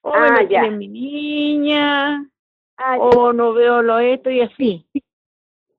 [0.02, 0.70] o Ah, me ya.
[0.70, 2.26] mi niña,
[2.78, 4.86] Ah, o no veo lo esto y así.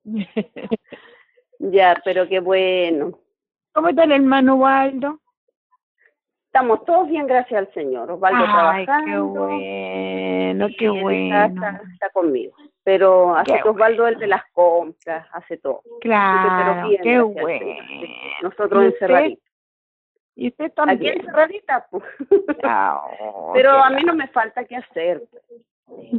[1.71, 3.17] ya, pero qué bueno.
[3.73, 5.19] ¿Cómo está el hermano Waldo?
[6.47, 8.11] Estamos todos bien, gracias al Señor.
[8.11, 11.45] Osvaldo Ay, qué bueno, qué bueno.
[11.45, 12.53] Está, está- está conmigo.
[12.83, 15.81] Pero hace que Osvaldo el de las compras, hace todo.
[16.01, 17.65] Claro, bien, qué bueno.
[18.43, 19.43] Nosotros encerraditos.
[20.35, 21.19] Y usted Aquí también.
[21.21, 22.03] encerraditas, pues.
[22.63, 25.23] Ah, oh, Pero a mí no me falta qué hacer.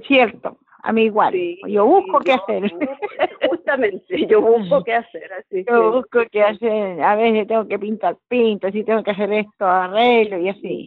[0.07, 0.57] Cierto,
[0.87, 1.33] a mí igual.
[1.33, 2.71] Sí, yo busco qué yo hacer.
[3.49, 5.33] Justamente, yo busco qué hacer.
[5.33, 7.03] Así Yo que, busco qué hacer.
[7.03, 10.87] A veces tengo que pintar pinto, si tengo que hacer esto, arreglo y así.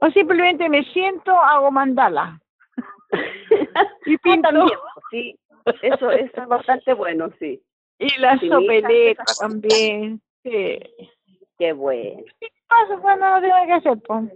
[0.00, 2.40] O simplemente me siento, hago mandala.
[4.06, 4.48] y pinto.
[4.48, 4.78] también,
[5.10, 5.38] sí.
[5.82, 7.62] Eso, eso es bastante bueno, sí.
[7.98, 10.22] Y la Sí, sopeleta también.
[10.42, 10.78] Sí.
[11.58, 12.22] Qué bueno.
[12.66, 14.32] Pasa cuando no tengo que hacer, pues.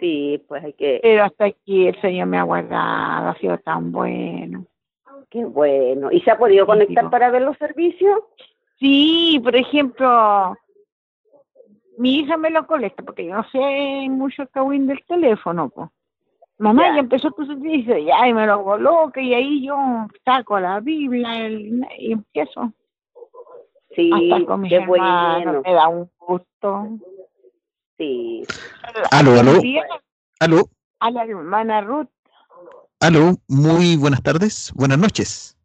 [0.00, 1.00] Sí, pues hay que.
[1.02, 4.64] Pero hasta aquí el Señor me ha guardado, ha sido tan bueno.
[5.30, 6.10] Qué bueno.
[6.12, 7.10] ¿Y se ha podido Sí, conectar digo.
[7.10, 8.20] para ver los servicios?
[8.78, 10.56] Sí, por ejemplo,
[11.96, 14.48] mi hija me lo colecta porque yo no sé mucho el
[14.86, 15.88] del teléfono, pues.
[16.58, 16.94] Mamá Ya.
[16.94, 19.76] ya empezó tu servicio, ya, y me lo coloca y ahí yo
[20.24, 22.72] saco la Biblia el- y empiezo.
[23.94, 25.62] Sí, Hasta con mis qué hermanos, bueno.
[25.64, 26.88] me da un gusto.
[27.98, 28.44] Sí.
[29.10, 29.60] Aló, aló,
[30.38, 30.70] aló,
[31.00, 32.08] A la hermana Ruth,
[33.00, 35.56] aló, muy buenas tardes, buenas noches.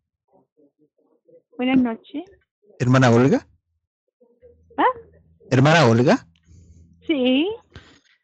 [1.57, 2.23] buenas noches.
[2.79, 3.47] Hermana Olga.
[4.77, 4.83] ¿Ah?
[5.51, 6.25] Hermana Olga.
[7.05, 7.47] Sí,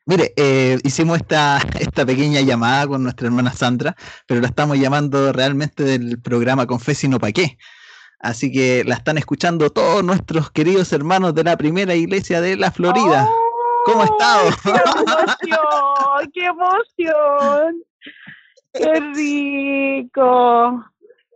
[0.10, 3.95] Mire, eh, hicimos esta, esta pequeña llamada con nuestra hermana Sandra,
[4.26, 7.60] pero la estamos llamando realmente del programa Confes y no pa' qué.
[8.20, 12.72] Así que la están escuchando todos nuestros queridos hermanos de la primera iglesia de la
[12.72, 13.30] Florida.
[13.92, 14.50] ¿Cómo ha estado?
[14.64, 14.70] ¡Qué
[15.52, 16.32] emoción!
[16.34, 17.84] ¡Qué emoción!
[18.74, 20.86] ¡Qué rico!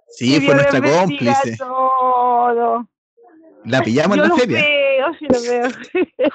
[0.09, 1.57] Sí, Que fue nuestra cómplice.
[1.57, 2.87] todo.
[3.65, 4.61] La pillamos Yo en la los feria.
[4.61, 5.69] veo, sí los veo.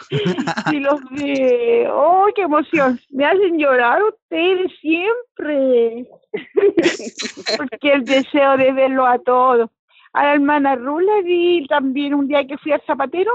[0.70, 1.94] sí los veo.
[1.94, 2.98] ¡Oh, qué emoción!
[3.10, 6.08] Me hacen llorar ustedes siempre.
[7.56, 9.70] Porque el deseo de verlo a todos.
[10.14, 13.30] A la hermana Ru la vi también un día que fui al zapatero.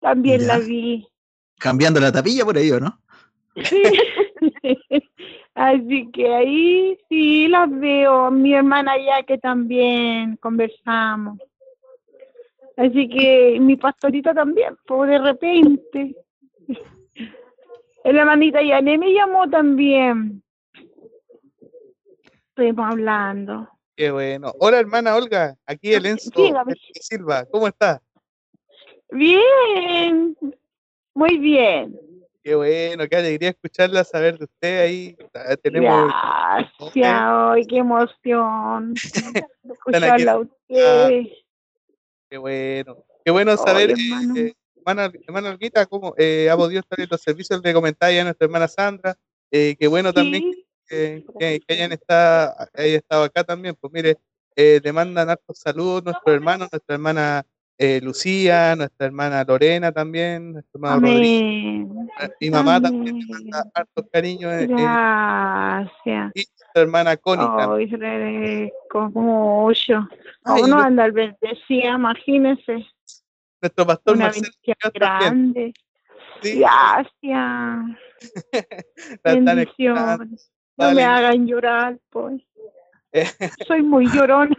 [0.00, 0.64] También la Ya.
[0.66, 1.06] vi.
[1.60, 2.98] Cambiando la tapilla por ahí, ¿o no?
[3.64, 3.82] Sí.
[5.54, 8.30] Así que ahí sí las veo.
[8.30, 11.38] Mi hermana ya que también conversamos.
[12.76, 16.16] Así que mi pastorita también, pues de repente.
[18.04, 20.42] La hermanita Yané me llamó también.
[22.48, 23.68] Estuvimos hablando.
[23.94, 24.54] Qué bueno.
[24.58, 25.54] Hola, hermana Olga.
[25.66, 26.74] Aquí el Enzo Dígame.
[26.94, 27.44] Silva.
[27.44, 28.00] ¿Cómo está?
[29.10, 30.34] Bien,
[31.14, 31.98] muy bien.
[32.42, 35.16] Qué bueno, qué alegría escucharla, saber de usted ahí.
[35.34, 36.10] Ah, Tenemos
[36.94, 38.94] Gracias, ay, qué emoción.
[39.64, 41.22] Escucharla a usted.
[42.30, 43.04] Qué bueno.
[43.24, 44.34] Qué bueno saber, Ay, hermano.
[44.36, 48.24] eh, hermana, hermana Olguita, cómo eh, ha podido estar en los servicios de comentario a
[48.24, 49.14] nuestra hermana Sandra.
[49.50, 50.44] Eh, qué bueno también
[50.88, 53.76] que, que- que hayan estado, haya estado acá también.
[53.78, 54.16] Pues mire,
[54.56, 57.44] eh, le mandan hartos saludos nuestros hermanos, nuestra hermana
[57.82, 61.90] eh, Lucía, nuestra hermana Lorena también, nuestro hermano Rodrigo.
[61.90, 62.10] amén.
[62.20, 63.26] eh, Mi mamá también le Amén.
[63.30, 64.52] manda hartos cariños.
[64.52, 66.32] eh, eh, Gracias.
[66.34, 69.94] y nuestra hermana Connie Ay, agradezco mucho.
[70.44, 71.94] Ay, ¿Cómo no no- anda el bendecía?
[71.94, 72.86] Imagínese.
[73.62, 75.52] nuestro pastor Una Marcelo bendición también.
[75.52, 75.74] grande.
[76.42, 77.98] Sí, Gracias.
[79.24, 80.50] Bendiciones.
[80.76, 82.42] No me hagan llorar, pues.
[83.66, 84.56] Soy muy llorona.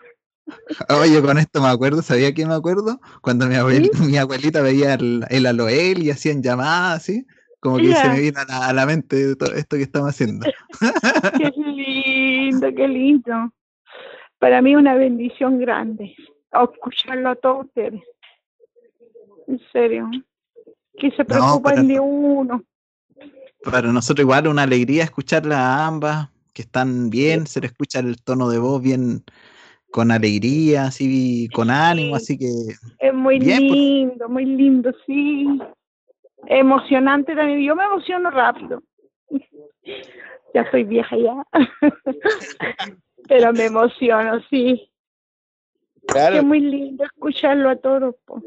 [0.89, 2.99] Oye, con esto me acuerdo, ¿sabía que me acuerdo?
[3.21, 7.25] Cuando mi, abuel- mi abuelita veía el, el aloel y hacían llamadas así,
[7.59, 10.47] como que se me vino a la, a la mente todo esto que estamos haciendo.
[11.37, 13.53] Qué lindo, qué lindo.
[14.39, 16.15] Para mí una bendición grande.
[16.51, 18.01] Escucharlo a todos ustedes.
[19.47, 20.09] En serio.
[20.97, 22.63] Que se preocupan pero- de uno.
[23.63, 28.19] Para nosotros igual una alegría escucharlas a ambas, que están bien, se le escucha el
[28.23, 29.23] tono de voz bien
[29.91, 32.23] con alegría, así con ánimo, Sí.
[32.23, 32.47] así que
[33.07, 33.71] Es muy Bien, pues.
[33.71, 35.47] lindo, muy lindo, sí.
[36.47, 37.61] Emocionante también.
[37.61, 38.81] Yo me emociono rápido.
[40.53, 41.45] Ya soy vieja ya.
[43.29, 44.91] Pero me emociono, sí.
[46.07, 48.15] claro, Es muy lindo escucharlo a todos.
[48.25, 48.41] po.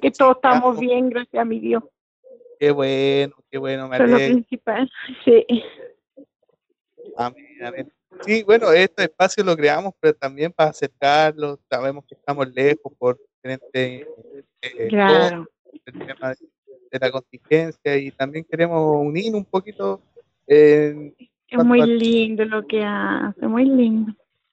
[0.00, 1.82] Que todos estamos bien, gracias a mi Dios.
[2.60, 4.88] Qué bueno, qué bueno, me Eso es lo principal.
[5.24, 5.44] Sí.
[7.16, 7.92] Amén, amén.
[8.22, 11.58] Sí, bueno, este espacio lo creamos, pero también para acercarlos.
[11.68, 14.06] Sabemos que estamos lejos por diferentes
[14.62, 15.46] eh, Claro.
[15.64, 16.36] cosas, el tema de,
[16.90, 20.00] de la contingencia y también queremos unir un poquito,
[20.46, 21.12] eh,
[21.48, 24.12] Es muy lindo lo que hace, muy lindo.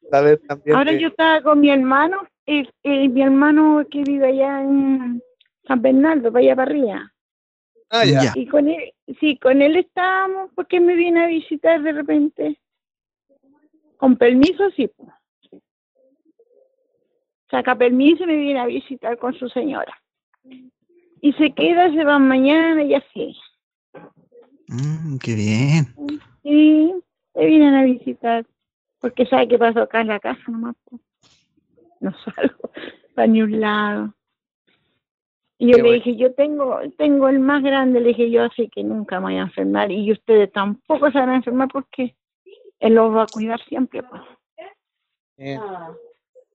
[0.10, 0.76] también.
[0.76, 5.22] Ahora yo estaba con mi hermano, eh, mi hermano que vive allá en
[5.68, 7.14] San Bernardo, para allá para arriba.
[7.90, 8.24] Ah, ya.
[8.24, 8.34] ya.
[8.36, 12.60] Y con él, sí, con él estábamos porque me viene a visitar de repente.
[14.02, 14.90] Con permiso, sí.
[17.52, 19.96] Saca permiso y me viene a visitar con su señora.
[21.22, 23.38] Y se queda, se van mañana y así.
[24.70, 25.86] Mm, qué bien.
[26.42, 26.96] Y
[27.36, 28.44] me vienen a visitar.
[29.00, 30.76] Porque sabe qué pasó acá en la casa nomás.
[32.00, 32.72] No salgo
[33.14, 34.16] para ni un lado.
[35.60, 36.04] Y yo Qué le bueno.
[36.04, 39.36] dije, yo tengo, tengo el más grande, le dije yo, así que nunca me voy
[39.36, 39.92] a enfermar.
[39.92, 42.16] Y ustedes tampoco se van a enfermar porque
[42.82, 44.04] él los va a cuidar siempre.
[44.04, 44.18] po.
[45.38, 45.58] Eh,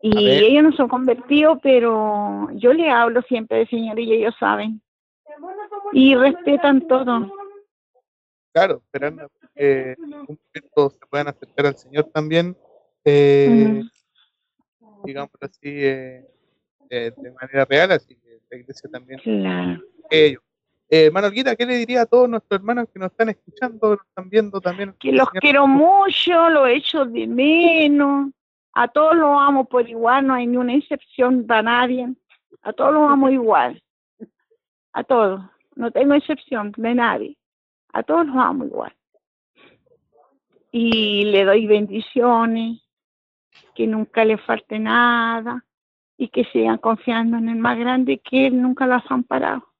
[0.03, 4.81] Y ellos no son convertidos, pero yo le hablo siempre de Señor y ellos saben.
[5.93, 7.33] Y respetan todo.
[8.53, 12.57] claro, esperando que en algún momento se puedan acercar al Señor también,
[13.05, 13.83] eh,
[15.05, 16.27] digámoslo así, eh,
[16.91, 19.81] eh, de manera real, así que la iglesia también Claro.
[20.11, 20.43] ellos.
[20.89, 24.31] Eh, hermano ¿qué le diría a todos nuestros hermanos que nos están escuchando, nos están
[24.31, 24.95] viendo también?
[25.01, 28.31] que los quiero mucho, los echo de menos,
[28.73, 32.15] a todos los amo por igual, no hay ni una excepción para nadie,
[32.63, 33.83] a todos los amo igual,
[34.93, 35.43] a todos,
[35.75, 37.37] no tengo excepción de nadie,
[37.93, 38.95] a todos los amo igual.
[40.71, 42.87] Y le doy bendiciones,
[43.75, 45.65] que nunca le falte nada
[46.17, 49.76] y que sigan confiando en el más grande que él nunca las han parado.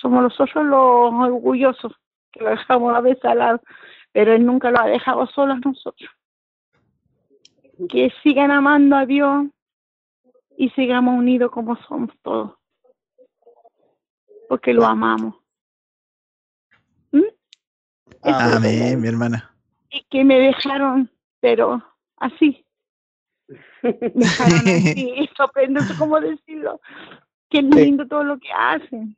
[0.00, 1.92] Somos nosotros los orgullosos
[2.32, 3.60] que lo dejamos a veces al lado,
[4.12, 6.10] pero Él nunca lo ha dejado solo a nosotros.
[7.88, 9.46] Que sigan amando a Dios
[10.56, 12.52] y sigamos unidos como somos todos,
[14.48, 15.34] porque lo amamos.
[17.12, 17.22] ¿Mm?
[18.22, 19.54] Ah, Amén, mi hermana.
[19.90, 21.82] Y que me dejaron, pero
[22.16, 22.64] así.
[23.82, 26.80] Me dejaron así, sorprendo cómo decirlo.
[27.48, 29.16] Qué lindo todo lo que hacen.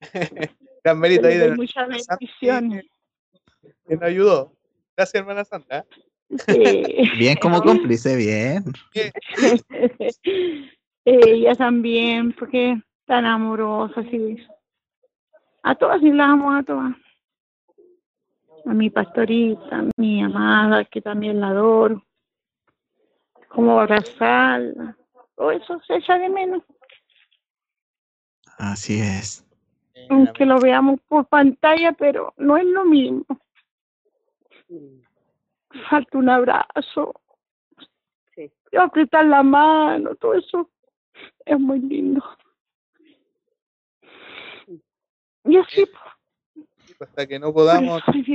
[0.84, 2.86] Gran mérito ahí de muchas bendiciones.
[3.86, 4.52] que nos ayudó.
[4.96, 5.86] Gracias, hermana Santa.
[6.46, 6.84] Sí.
[7.18, 8.64] Bien como cómplice, bien.
[11.04, 14.36] Ella también, porque tan amorosa, sí.
[15.62, 16.94] A todas y las amo a todas.
[18.66, 22.04] A mi pastorita, a mi amada, que también la adoro.
[23.48, 24.96] Como abrazarla.
[25.34, 26.62] Todo eso se echa de menos.
[28.58, 29.44] Así es.
[30.08, 33.24] Aunque lo veamos por pantalla, pero no es lo mismo.
[35.88, 37.14] Falta un abrazo.
[38.34, 38.50] Sí.
[38.76, 40.70] Apretar la mano, todo eso
[41.44, 42.24] es muy lindo.
[45.44, 45.86] Y así,
[47.00, 48.26] hasta que no podamos, pues,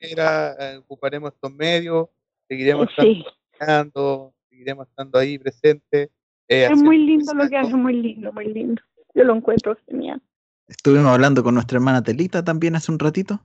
[0.00, 2.08] era, eh, ocuparemos estos medios,
[2.48, 6.10] seguiremos sí, estando, seguiremos estando ahí presentes.
[6.48, 8.82] eh, es muy lindo lo que hace, muy lindo, muy lindo.
[9.14, 10.20] Yo lo encuentro genial.
[10.68, 13.40] Estuvimos hablando con nuestra hermana Telita también hace un ratito.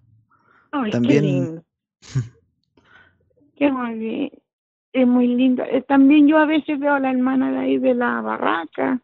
[0.72, 1.63] Ay, También- qué lindo.
[3.57, 4.32] Qué muy bien.
[4.91, 5.63] Es muy lindo.
[5.63, 9.01] Eh, también yo a veces veo a la hermana de ahí de la barraca.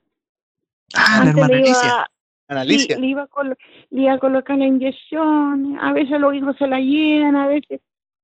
[0.95, 2.09] Ah, la hermana le iba,
[2.47, 2.95] Alicia.
[2.95, 5.77] Sí, le iba a le iba a colocar la inyección.
[5.79, 7.81] A veces los hijos se la llenan, a veces,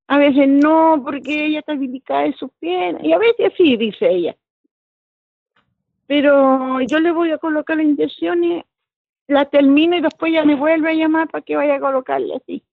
[0.07, 3.03] a veces no, porque ella está delicada de sus piernas.
[3.03, 4.35] Y a veces sí, dice ella.
[6.07, 8.63] Pero yo le voy a colocar la inyección y
[9.27, 12.63] la termino y después ya me vuelve a llamar para que vaya a colocarle así.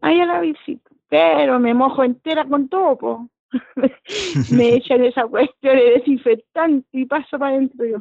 [0.00, 0.90] Ahí a la visita.
[1.08, 3.28] Pero me mojo entera con todo, po.
[4.52, 7.98] me echan esa cuestión de desinfectante y paso para adentro yo.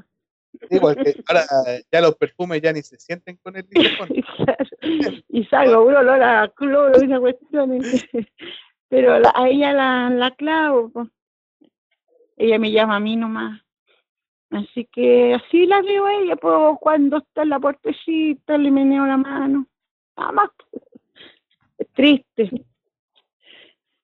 [0.70, 1.44] igual que ahora
[1.92, 3.66] ya los perfumes ya ni se sienten con el
[5.30, 7.80] y salgo un olor a cloro y esa cuestión.
[8.90, 10.90] Pero la- a ella la, la clavo.
[10.90, 11.08] po.
[12.36, 13.62] Ella me llama a mí nomás.
[14.50, 19.06] Así que así la veo a ella, pues cuando está en la puertecita le meneo
[19.06, 19.68] la mano.
[20.16, 20.50] Nada más.
[21.78, 22.66] Es triste.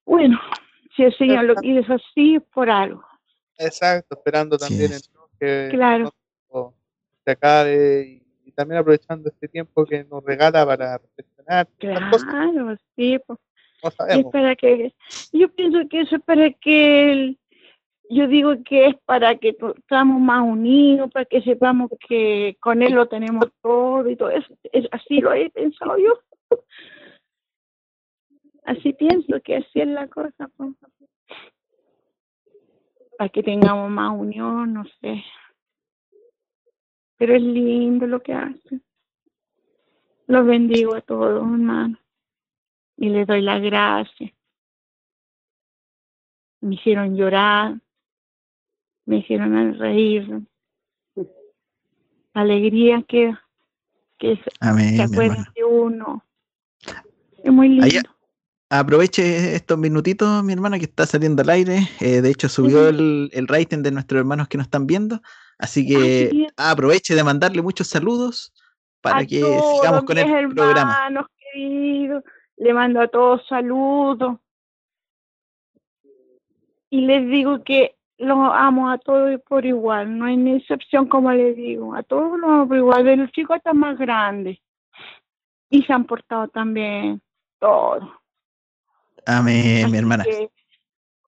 [0.06, 0.40] Bueno,
[0.96, 3.04] si el Señor lo quiere así, es por algo.
[3.58, 4.68] Exacto, esperando Sí.
[4.68, 6.14] también entonces, que Claro.
[7.26, 11.68] se acabe y, y también aprovechando este tiempo que nos regala para reflexionar.
[11.80, 13.40] Claro, sí, pues.
[13.82, 14.32] no Y es sabemos.
[14.32, 14.94] para que,
[15.32, 17.40] yo pienso que eso es para que, el-
[18.14, 22.94] yo digo que es para que estamos más unidos, para que sepamos que con él
[22.94, 24.54] lo tenemos todo y todo eso.
[24.72, 26.20] Es, así lo he pensado yo.
[28.66, 30.50] Así pienso que así es la cosa.
[30.56, 30.74] pues.
[33.18, 35.22] Para que tengamos más unión, no sé.
[37.18, 38.80] Pero es lindo lo que hace.
[40.28, 41.98] Los bendigo a todos, hermano
[42.98, 44.32] y les doy las gracias.
[46.62, 47.80] Me hicieron llorar,
[49.06, 50.42] me hicieron reír.
[52.34, 53.34] Alegría que,
[54.18, 55.52] que se, Amén, se hermana.
[55.56, 56.24] de uno.
[57.44, 57.86] Es muy lindo.
[57.86, 58.02] Allá-
[58.70, 61.88] Aproveche estos minutitos, mi hermana, que está saliendo al aire.
[62.00, 65.22] Eh, de hecho, subió el, el rating de nuestros hermanos que nos están viendo.
[65.60, 68.52] Así que aproveche de mandarle muchos saludos
[69.02, 70.26] para a que todos sigamos con el
[70.56, 70.82] programa.
[71.06, 72.24] hermanos queridos,
[72.58, 74.40] le mando a todos saludos.
[76.90, 81.32] Y les digo que los amo a todos por igual, no hay ni excepción como
[81.32, 84.60] les digo, a todos los amo por igual, de los chicos hasta más grandes.
[85.70, 87.22] Y se han portado también
[87.60, 88.10] todos.
[89.26, 90.24] Amén, mi Así hermana.
[90.24, 90.50] que,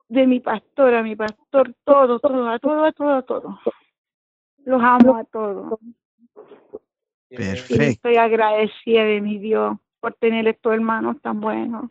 [0.07, 3.59] de mi pastor a mi pastor, todo, todo, a todo, a todo, a todo.
[4.65, 5.79] Los amo a todos.
[7.29, 7.83] Y Perfecto.
[7.83, 11.89] estoy agradecida de mi Dios por tener estos hermanos tan buenos.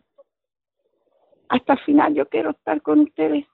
[1.49, 3.45] Hasta el final yo quiero estar con ustedes.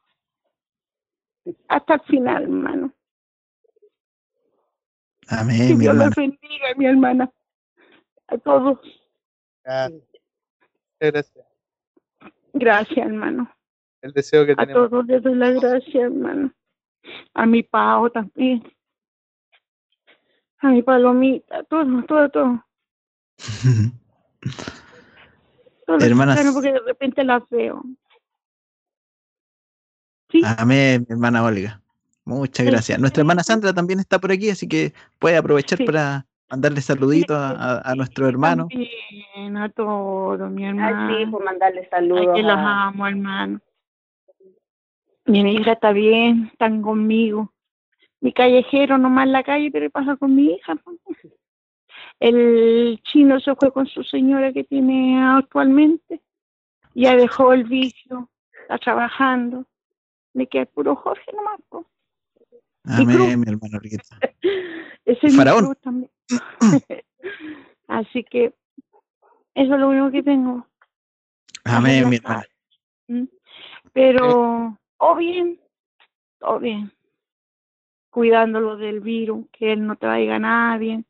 [1.68, 2.94] Hasta el final, hermano.
[5.28, 7.32] Amén, Que mi Dios los bendiga, mi hermana.
[8.28, 8.80] A todos.
[9.64, 10.02] Gracias.
[11.00, 11.46] Gracias.
[12.54, 13.50] Gracias, hermano.
[14.02, 14.90] El deseo que A tenemos.
[14.90, 16.54] todos les doy la gracia, hermano.
[17.34, 18.62] A mi Pao también.
[20.60, 22.66] A mi Palomita, todo, todo, todo.
[25.88, 26.40] Todos Hermanas.
[26.54, 27.84] porque de repente las veo.
[30.32, 31.82] Sí, Amén, mi hermana Olga.
[32.26, 32.72] Muchas Sí.
[32.72, 33.00] gracias.
[33.00, 35.86] Nuestra hermana Sandra también está por aquí, así que puede aprovechar Sí.
[35.86, 38.68] para mandarle saluditos a, a- a nuestro hermano.
[38.70, 41.18] también a todos, mi Ay, hermano.
[41.18, 42.36] sí, por mandarle Ay, saludos.
[42.36, 43.60] que los a- amo, hermano.
[45.26, 47.54] Mi hija está bien, están conmigo.
[48.22, 50.76] Mi callejero nomás en la calle, pero pasa con mi hija.
[52.20, 56.22] El chino se fue con su señora que tiene actualmente.
[56.94, 58.30] Ya dejó el vicio,
[58.62, 59.66] está trabajando.
[60.34, 61.60] Le queda el puro Jorge nomás.
[61.70, 61.86] pues.
[62.86, 64.18] Amén, mi hermano Olguita.
[65.06, 65.66] Ese es mi Faraón.
[65.66, 66.12] cruz también.
[67.88, 68.54] Así que
[69.54, 70.66] eso es lo único que tengo.
[71.66, 72.46] Amén, la mi casa.
[73.08, 73.24] hermana.
[73.26, 73.28] ¿Mm?
[73.94, 75.60] Pero, o bien,
[76.40, 76.92] todo bien.
[78.10, 81.04] Cuidándolo del virus, que él no te vaya a nadie,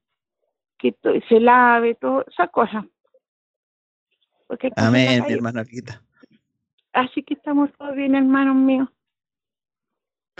[0.78, 0.96] que
[1.30, 2.86] se lave, todo, esas cosas.
[4.76, 6.02] Amén, mi hermano Olguita.
[6.94, 8.90] Así que estamos todos bien, hermanos míos.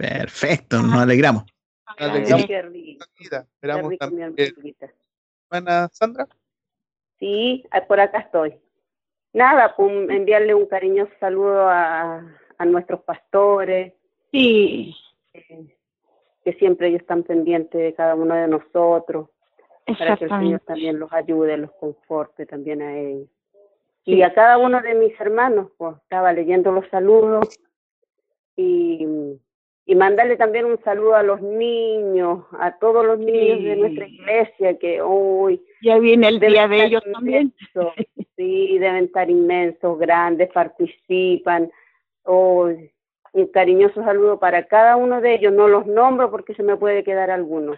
[0.02, 1.44] Perfecto, nos alegramos.
[2.00, 2.46] Nos alegramos.
[2.48, 3.42] Qué rico, Vida.
[3.44, 4.90] qué Esperamos rico, mi también que hermanita.
[5.52, 6.28] hermana Sandra.
[7.20, 8.56] Sí, ah, por acá estoy.
[9.34, 12.26] Nada, pues enviarle un cariñoso saludo a,
[12.58, 13.94] a nuestros pastores,
[14.32, 14.96] Sí,
[15.34, 15.76] eh,
[16.44, 19.30] que siempre ellos están pendientes de cada uno de nosotros.
[20.00, 23.28] para que el Señor también los ayude, los conforte también a ellos.
[24.06, 27.60] Y a cada uno de mis hermanos, pues estaba leyendo los saludos
[28.56, 29.06] y,
[29.86, 34.78] y mandarle también un saludo a los niños, a todos los niños de nuestra iglesia
[34.78, 37.54] que hoy Ya viene el día de ellos también.
[38.38, 41.72] sí, deben estar inmensos, grandes, participan.
[42.24, 42.70] Oh,
[43.34, 47.04] un cariñoso saludo para cada uno de ellos, no los nombro porque se me puede
[47.04, 47.76] quedar alguno.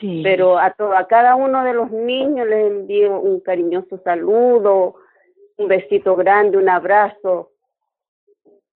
[0.00, 0.20] Sí.
[0.22, 4.96] Pero a, to- a cada uno de los niños les envío un cariñoso saludo,
[5.56, 7.50] un besito grande, un abrazo,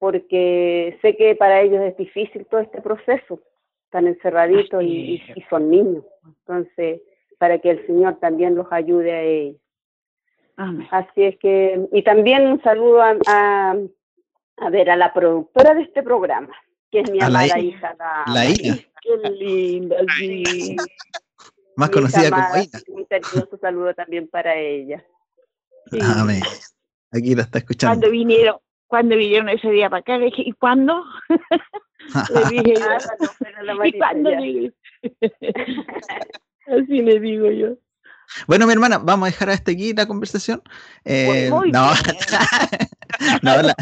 [0.03, 3.41] porque sé que para ellos es difícil todo este proceso,
[3.85, 6.03] están encerraditos y, son niños.
[6.27, 7.03] Entonces,
[7.39, 9.61] para que el Señor también los ayude a ellos.
[10.57, 10.89] Amén.
[10.91, 13.77] Así es que, y también un saludo a, a,
[14.57, 16.53] a ver, a la productora de este programa,
[16.91, 17.95] que es mi A amada I- hija.
[17.97, 20.75] La, la Ina, Qué linda, sí.
[21.77, 22.81] más mi conocida hija como Ina.
[22.89, 25.05] Un cariñoso saludo también para ella.
[25.93, 26.01] Sí.
[26.03, 26.43] Amén.
[27.13, 28.01] Aquí la está escuchando.
[28.01, 28.57] Cuando vinieron,
[28.93, 31.03] cuando vinieron ese día para acá, le dije, ¿y cuándo?
[32.35, 32.87] le dije yo.
[32.91, 32.99] Ah,
[33.65, 34.29] no, ¿Y cuándo?
[36.67, 37.69] Así le digo yo.
[38.47, 40.63] Bueno, mi hermana, vamos a dejar hasta aquí la conversación.
[41.07, 42.17] Eh, Muy no, bien.
[43.41, 43.75] no, la-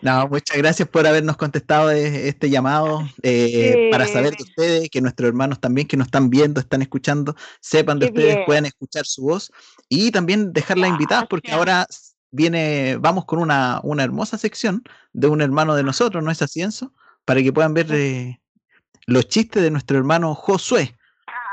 [0.00, 5.02] no, muchas gracias por habernos contestado eh, este llamado eh, para saber de ustedes, que
[5.02, 8.46] nuestros hermanos también que nos están viendo, están escuchando, sepan de Qué ustedes, bien.
[8.46, 9.52] puedan escuchar su voz
[9.90, 11.58] y también dejarla invitada porque Gracias.
[11.58, 11.86] ahora
[12.30, 14.82] viene, vamos con una, una hermosa sección
[15.12, 16.92] de un hermano de nosotros, ¿no es así, Enzo?
[17.24, 18.40] Para que puedan ver eh,
[19.06, 20.94] los chistes de nuestro hermano Josué.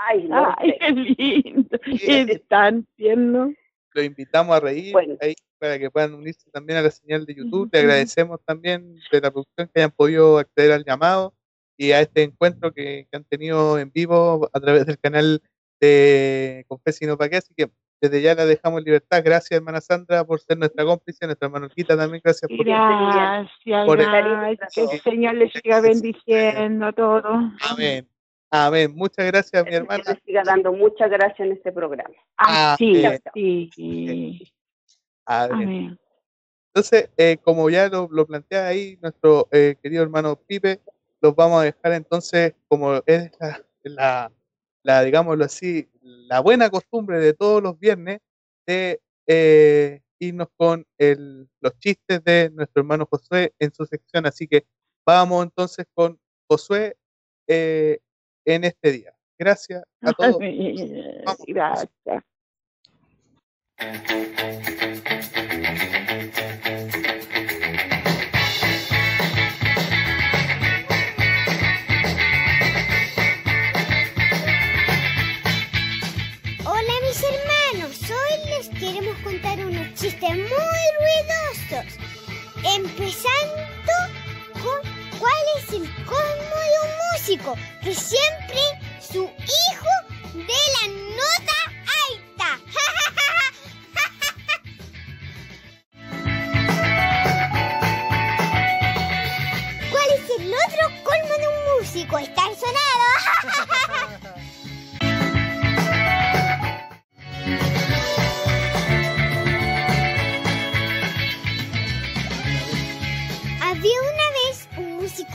[0.10, 1.80] Ay, no Ay, qué lindo.
[1.86, 3.54] Es tan tierno.
[3.94, 5.16] Lo invitamos a reír Bueno.
[5.22, 7.70] ahí para que puedan unirse también a la señal de YouTube.
[7.72, 11.34] Le agradecemos también de la producción que hayan podido acceder al llamado
[11.78, 15.42] y a este encuentro que, que han tenido en vivo a través del canal
[15.80, 17.38] de Confes y No Pa' Qué.
[17.38, 17.72] Así que
[18.04, 19.22] desde ya la dejamos en libertad.
[19.24, 22.22] Gracias, hermana Sandra, por ser nuestra cómplice, nuestra hermana Olguita también.
[22.22, 24.90] Gracias por Gracias, por el- gracias.
[24.90, 27.24] Que el Señor les siga bendiciendo a todos.
[27.72, 28.06] Amén.
[28.52, 28.94] Amén.
[28.94, 30.04] Muchas gracias, mi Que hermana.
[30.06, 32.14] le siga dando muchas gracias en este programa.
[32.36, 33.22] Así, Amén.
[33.34, 34.52] sí.
[35.26, 35.54] Amén.
[35.64, 36.00] Amén.
[36.76, 40.82] Entonces, eh, como ya lo, lo plantea ahí nuestro eh, querido hermano Pipe,
[41.22, 44.32] los vamos a dejar entonces, como es la, la,
[44.84, 48.20] la, digámoslo así, la buena costumbre de todos los viernes,
[48.66, 54.26] de eh, irnos con el, los chistes de nuestro hermano Josué en su sección.
[54.26, 54.66] Así que
[55.06, 56.96] vamos entonces con Josué
[57.48, 58.00] eh,
[58.46, 59.16] en este día.
[59.38, 60.38] Gracias a todos.
[61.26, 61.44] Vamos.
[61.48, 62.24] Gracias.
[80.32, 81.88] Muy ruidosos.
[82.64, 83.94] Empezando
[84.54, 84.80] con
[85.20, 87.52] cuál es el colmo de un músico,
[87.82, 88.62] que siempre
[89.02, 89.92] su hijo
[90.34, 90.88] de la
[91.18, 91.58] nota
[92.08, 92.50] alta.
[99.92, 102.14] ¿Cuál es el otro colmo de un músico?
[102.18, 103.08] Estar sonado.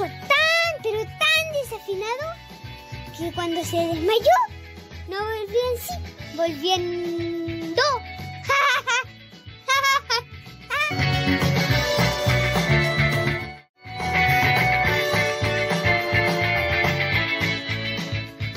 [0.04, 2.34] tan, pero tan desafinado
[3.16, 4.38] que cuando se desmayó
[5.08, 5.94] no volvió en sí,
[6.36, 7.82] volviendo.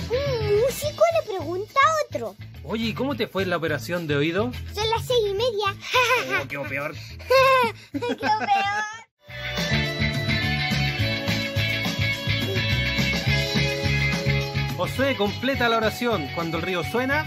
[0.09, 2.35] Un músico le pregunta a otro.
[2.63, 4.51] Oye, ¿y cómo te fue la operación de oído?
[4.73, 5.75] Son las seis y media.
[6.41, 6.93] Oh, qué peor.
[7.93, 9.10] ¡Qué peor!
[14.81, 16.27] Josué, completa la oración.
[16.33, 17.23] Cuando el río suena.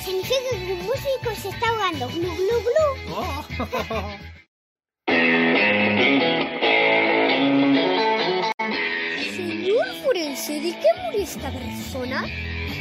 [0.00, 2.06] Significa que un músico se está ahogando.
[2.06, 3.16] Glu, glu, glu.
[3.16, 3.44] Oh.
[9.34, 12.26] Señor forense, ¿de qué murió esta persona?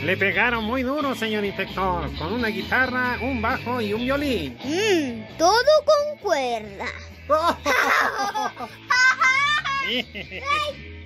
[0.03, 4.55] Le pegaron muy duro, señor inspector, con una guitarra, un bajo y un violín.
[4.63, 6.85] Mmm, todo con cuerda.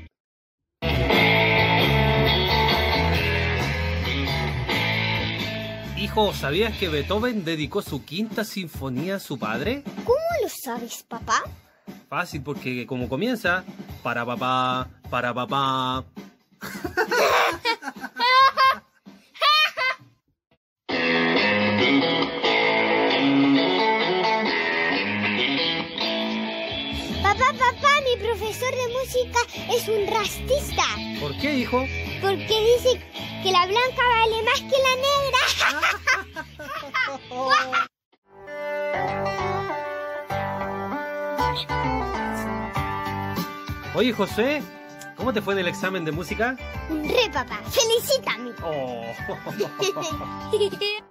[6.08, 9.84] Hijo, ¿sabías que Beethoven dedicó su quinta sinfonía a su padre?
[10.06, 11.44] ¿Cómo lo sabes, papá?
[12.08, 13.66] Fácil, porque como comienza,
[14.04, 16.06] para papá, para papá.
[27.22, 29.40] Papá, papá, mi profesor de música
[29.76, 30.84] es un rastista.
[31.20, 31.84] ¿Por qué, hijo?
[32.22, 32.38] Porque
[32.78, 33.02] dice
[33.44, 35.40] que la blanca vale más que la negra.
[43.96, 44.62] Oye, José,
[45.16, 46.56] ¿cómo te fue en el examen de música?
[46.90, 48.52] Re, papá, felicítame.
[48.64, 49.02] Oh.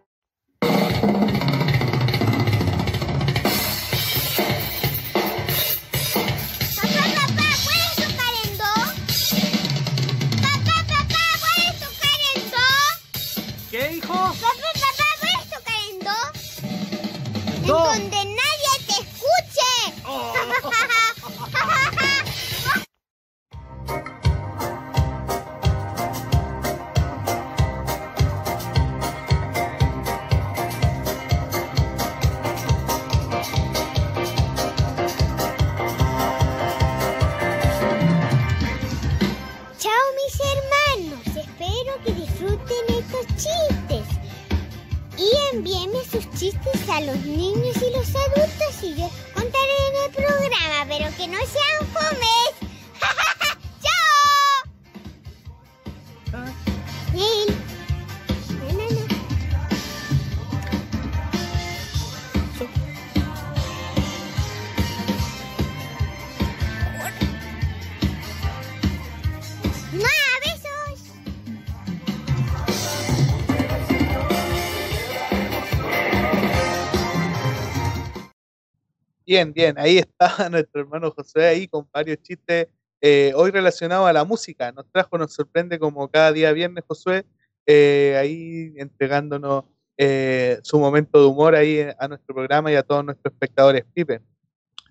[79.36, 82.68] Bien, bien, ahí está nuestro hermano José ahí con varios chistes
[83.02, 84.72] eh, hoy relacionados a la música.
[84.72, 87.26] Nos trajo, nos sorprende como cada día viernes Josué,
[87.66, 89.64] eh, ahí entregándonos
[89.98, 93.84] eh, su momento de humor ahí a nuestro programa y a todos nuestros espectadores.
[93.92, 94.22] Pipe.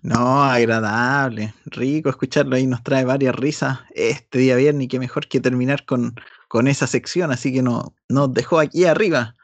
[0.02, 5.26] No, agradable, rico escucharlo ahí, nos trae varias risas este día viernes y qué mejor
[5.26, 6.14] que terminar con,
[6.46, 9.34] con esa sección, así que no, nos dejó aquí arriba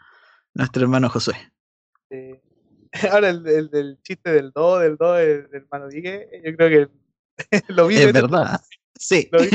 [0.55, 1.52] nuestro hermano Josué.
[2.93, 6.57] Eh, ahora el, el del chiste del do, del do del, del hermano Digue, yo
[6.57, 6.93] creo que
[7.69, 8.61] lo vi Es verdad,
[8.95, 9.29] sí.
[9.33, 9.49] Lo vi,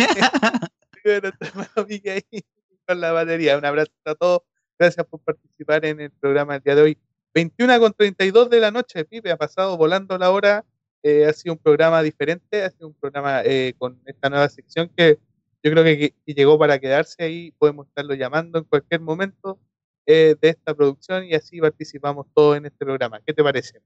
[1.04, 2.44] de nuestro hermano Vique ahí
[2.86, 3.58] con la batería.
[3.58, 4.42] Un abrazo a todos.
[4.80, 6.98] Gracias por participar en el programa el día de hoy.
[7.34, 10.66] 21 con 32 de la noche, Pipe, ha pasado volando la hora.
[11.04, 14.90] eh, ha sido un programa diferente, ha sido un programa eh, con esta nueva sección
[14.96, 15.20] que
[15.64, 17.52] yo creo que, que llegó para quedarse ahí.
[17.58, 19.60] Podemos estarlo llamando en cualquier momento
[20.08, 23.22] eh, de esta producción y así participamos todos en este programa.
[23.26, 23.82] ¿Qué te parece?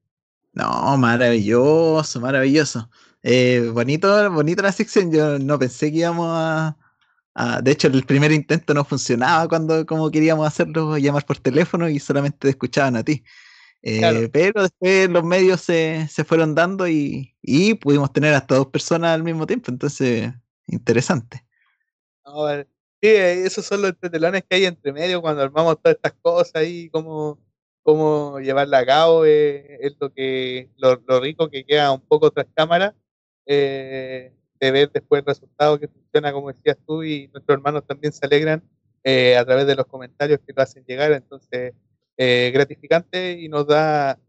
[0.53, 2.89] No, maravilloso, maravilloso.
[3.23, 5.11] Eh, bonito, bonito la sección.
[5.11, 6.77] Yo no pensé que íbamos a,
[7.64, 11.99] De hecho, el primer intento no funcionaba cuando como queríamos hacerlo, llamar por teléfono y
[11.99, 13.23] solamente te escuchaban a ti.
[13.81, 14.30] Eh, Claro.
[14.31, 19.15] Pero después los medios se, se fueron dando y, y pudimos tener hasta dos personas
[19.15, 19.72] al mismo tiempo.
[19.72, 20.31] Entonces,
[20.68, 21.45] interesante.
[22.26, 22.70] No, vale.
[23.03, 26.53] Sí, eh, esos son los entretelones que hay entre medio cuando armamos todas estas cosas
[26.55, 27.39] ahí, cómo,
[27.81, 32.29] cómo llevarla a cabo, eh, es lo que lo, lo rico que queda un poco
[32.29, 32.93] tras cámara,
[33.47, 38.13] eh, de ver después el resultado que funciona como decías tú y nuestros hermanos también
[38.13, 38.61] se alegran
[39.03, 41.73] eh, a través de los comentarios que lo hacen llegar, entonces
[42.17, 44.19] gratificante y nos da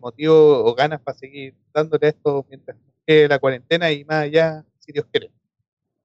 [0.00, 4.90] motivo o ganas para seguir dándole esto mientras quede la cuarentena y más allá, si
[4.92, 5.30] Dios quiere.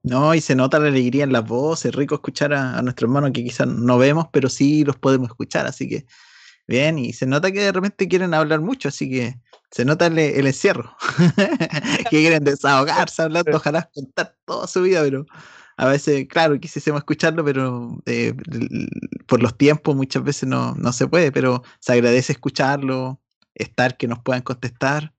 [0.02, 3.08] No, y se nota la alegría en las voces, es rico escuchar a, a nuestros
[3.08, 6.06] hermanos que quizás no vemos, pero sí los podemos escuchar, así que
[6.66, 9.36] bien, y se nota que de repente quieren hablar mucho, así que
[9.70, 10.96] se nota el, encierro,
[12.10, 15.24] que quieren desahogarse hablando, ojalá contar toda su vida, pero
[15.76, 18.34] a veces, claro, quisiésemos escucharlo, pero eh,
[19.26, 23.20] por los tiempos muchas veces no, no se puede, pero se agradece escucharlo,
[23.54, 25.14] estar que nos puedan contestar.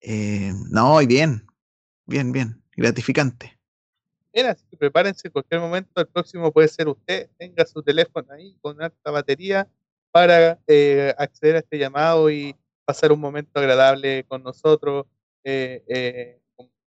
[0.00, 1.46] eh, no, y bien,
[2.06, 3.58] bien, bien, gratificante.
[4.34, 6.00] Bien, así que prepárense en cualquier momento.
[6.00, 7.30] El próximo puede ser usted.
[7.38, 9.68] Tenga su teléfono ahí con alta batería
[10.10, 15.06] para eh, acceder a este llamado y pasar un momento agradable con nosotros,
[15.44, 16.40] eh, eh,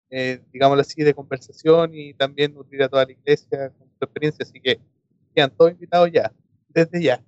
[0.09, 4.45] eh, digámoslo así, de conversación y también nutrir a toda la iglesia con su experiencia.
[4.47, 4.79] Así que
[5.35, 6.31] quedan todos invitados ya,
[6.69, 7.23] desde ya.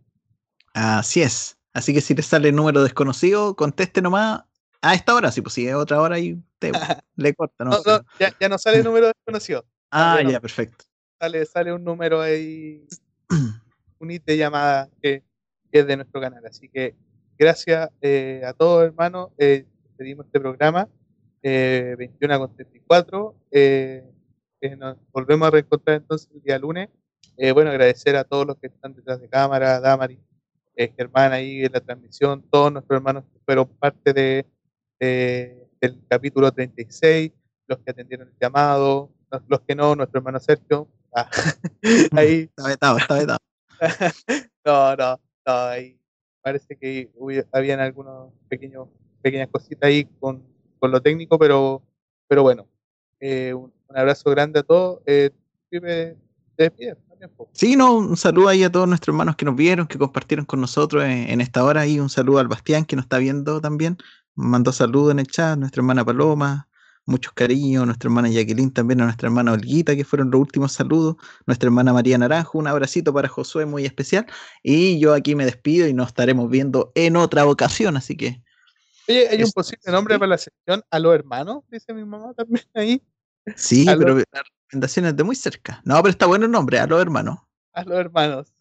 [0.73, 1.57] Así es.
[1.73, 4.43] Así que si te sale el número desconocido, conteste nomás
[4.81, 5.31] a esta hora.
[5.31, 6.71] Si pues si es otra hora y te
[7.15, 7.71] le corta, ¿no?
[7.71, 9.65] No, no, ya, ya no sale el número desconocido.
[9.93, 10.85] Ah, ya, perfecto.
[11.19, 12.85] sale, sale un número ahí,
[13.99, 15.23] un IT de llamada que,
[15.71, 16.45] que es de nuestro canal.
[16.45, 16.95] Así que
[17.37, 19.29] gracias eh, a todos, hermanos.
[19.37, 20.89] Eh, despedimos este programa,
[21.41, 23.35] eh, 21 con 34.
[23.51, 24.03] Eh,
[24.77, 26.89] nos volvemos a reencontrar entonces el día lunes.
[27.53, 30.19] Bueno, agradecer a todos los que están detrás de cámara, Damari,
[30.95, 34.45] Germán ahí en la transmisión, todos nuestros hermanos que fueron parte de,
[34.99, 37.31] de- del capítulo 36,
[37.67, 39.09] los que atendieron el llamado,
[39.47, 40.87] los que no, nuestro hermano Sergio.
[41.15, 41.29] ah,
[42.11, 42.49] ahí.
[42.57, 43.39] Está vetado, está vetado.
[44.65, 45.99] no, no, no, ahí
[46.41, 48.87] parece que hubi- habían algunos pequeños
[49.21, 50.43] pequeñas cositas ahí con,
[50.79, 51.81] con lo técnico, pero
[52.27, 52.67] pero bueno,
[53.19, 54.99] eh, un, un abrazo grande a todos.
[55.05, 55.29] Eh,
[56.57, 57.31] despides también.
[57.53, 60.59] Sí, no, un saludo ahí a todos nuestros hermanos que nos vieron, que compartieron con
[60.59, 61.85] nosotros en, en esta hora.
[61.87, 63.97] Y un saludo al Bastián que nos está viendo también.
[64.35, 66.67] Mandó saludos en el chat, nuestra hermana Paloma,
[67.05, 71.15] muchos cariños, nuestra hermana Jacqueline también, a nuestra hermana Olguita, que fueron los últimos saludos,
[71.45, 74.25] nuestra hermana María Naranjo, un abracito para Josué muy especial.
[74.61, 78.41] Y yo aquí me despido y nos estaremos viendo en otra ocasión, así que
[79.09, 82.65] Oye, hay un posible nombre para la sección a los hermanos, dice mi mamá también
[82.73, 83.01] ahí.
[83.55, 85.81] sí, A pero los- la recomendación es de muy cerca.
[85.83, 87.39] No, pero está bueno el nombre, a los hermanos.
[87.73, 88.53] A los hermanos.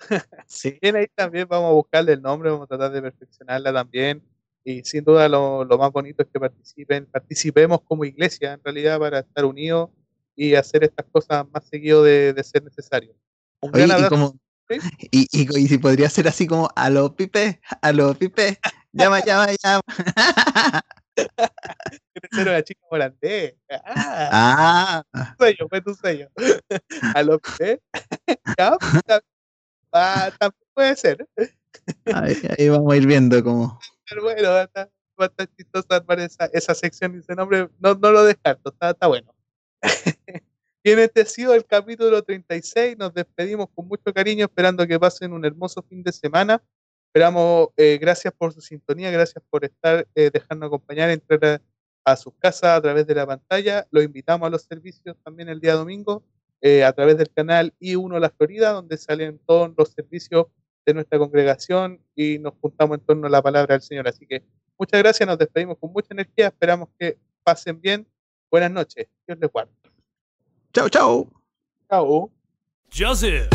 [0.49, 0.79] Sí.
[0.83, 4.21] Bien, ahí también vamos a buscarle el nombre, vamos a tratar de perfeccionarla también.
[4.65, 8.99] Y sin duda lo, lo más bonito es que participen, participemos como iglesia en realidad
[8.99, 9.91] para estar unidos
[10.37, 13.13] y hacer estas cosas más seguido de, de ser necesario.
[13.61, 14.11] Un Oye, gran y abrazo.
[14.11, 14.39] como,
[14.71, 14.79] ¿sí?
[15.11, 18.59] y, y, y si podría ser así como a los pipe, a los pipe,
[18.93, 19.83] llama, llama, llama.
[21.15, 23.55] Quiere ser una chica holandés.
[23.85, 26.29] Ah, Ah, tu sello, fue tu sello.
[27.15, 27.81] A lo que
[28.59, 28.77] ya,
[29.93, 31.27] ah, también puede ser.
[32.07, 33.79] ahí, ahí vamos a ir viendo cómo.
[34.13, 37.35] Pero bueno, va a estar, va a estar chistoso armar esa, esa sección y ese
[37.35, 37.71] nombre.
[37.79, 39.35] No, no lo descarto, está, está bueno.
[40.85, 42.99] Bien, este ha sido el capítulo 36.
[42.99, 46.63] Nos despedimos con mucho cariño, esperando que pasen un hermoso fin de semana.
[47.07, 51.63] Esperamos, eh, gracias por su sintonía, gracias por estar, eh, dejarnos acompañar, entrar
[52.05, 53.87] a, a sus casas a través de la pantalla.
[53.91, 56.23] Los invitamos a los servicios también el día domingo
[56.61, 60.47] eh, a través del canal I1 La Florida, donde salen todos los servicios
[60.85, 64.09] de nuestra congregación y nos juntamos en torno a la palabra del Señor.
[64.09, 64.43] Así que
[64.79, 68.07] muchas gracias, nos despedimos con mucha energía, esperamos que pasen bien.
[68.51, 69.73] Buenas noches, Dios les guarde.
[70.73, 71.27] Chao, chao.
[71.89, 72.31] Chao.
[72.93, 73.49] Joseph.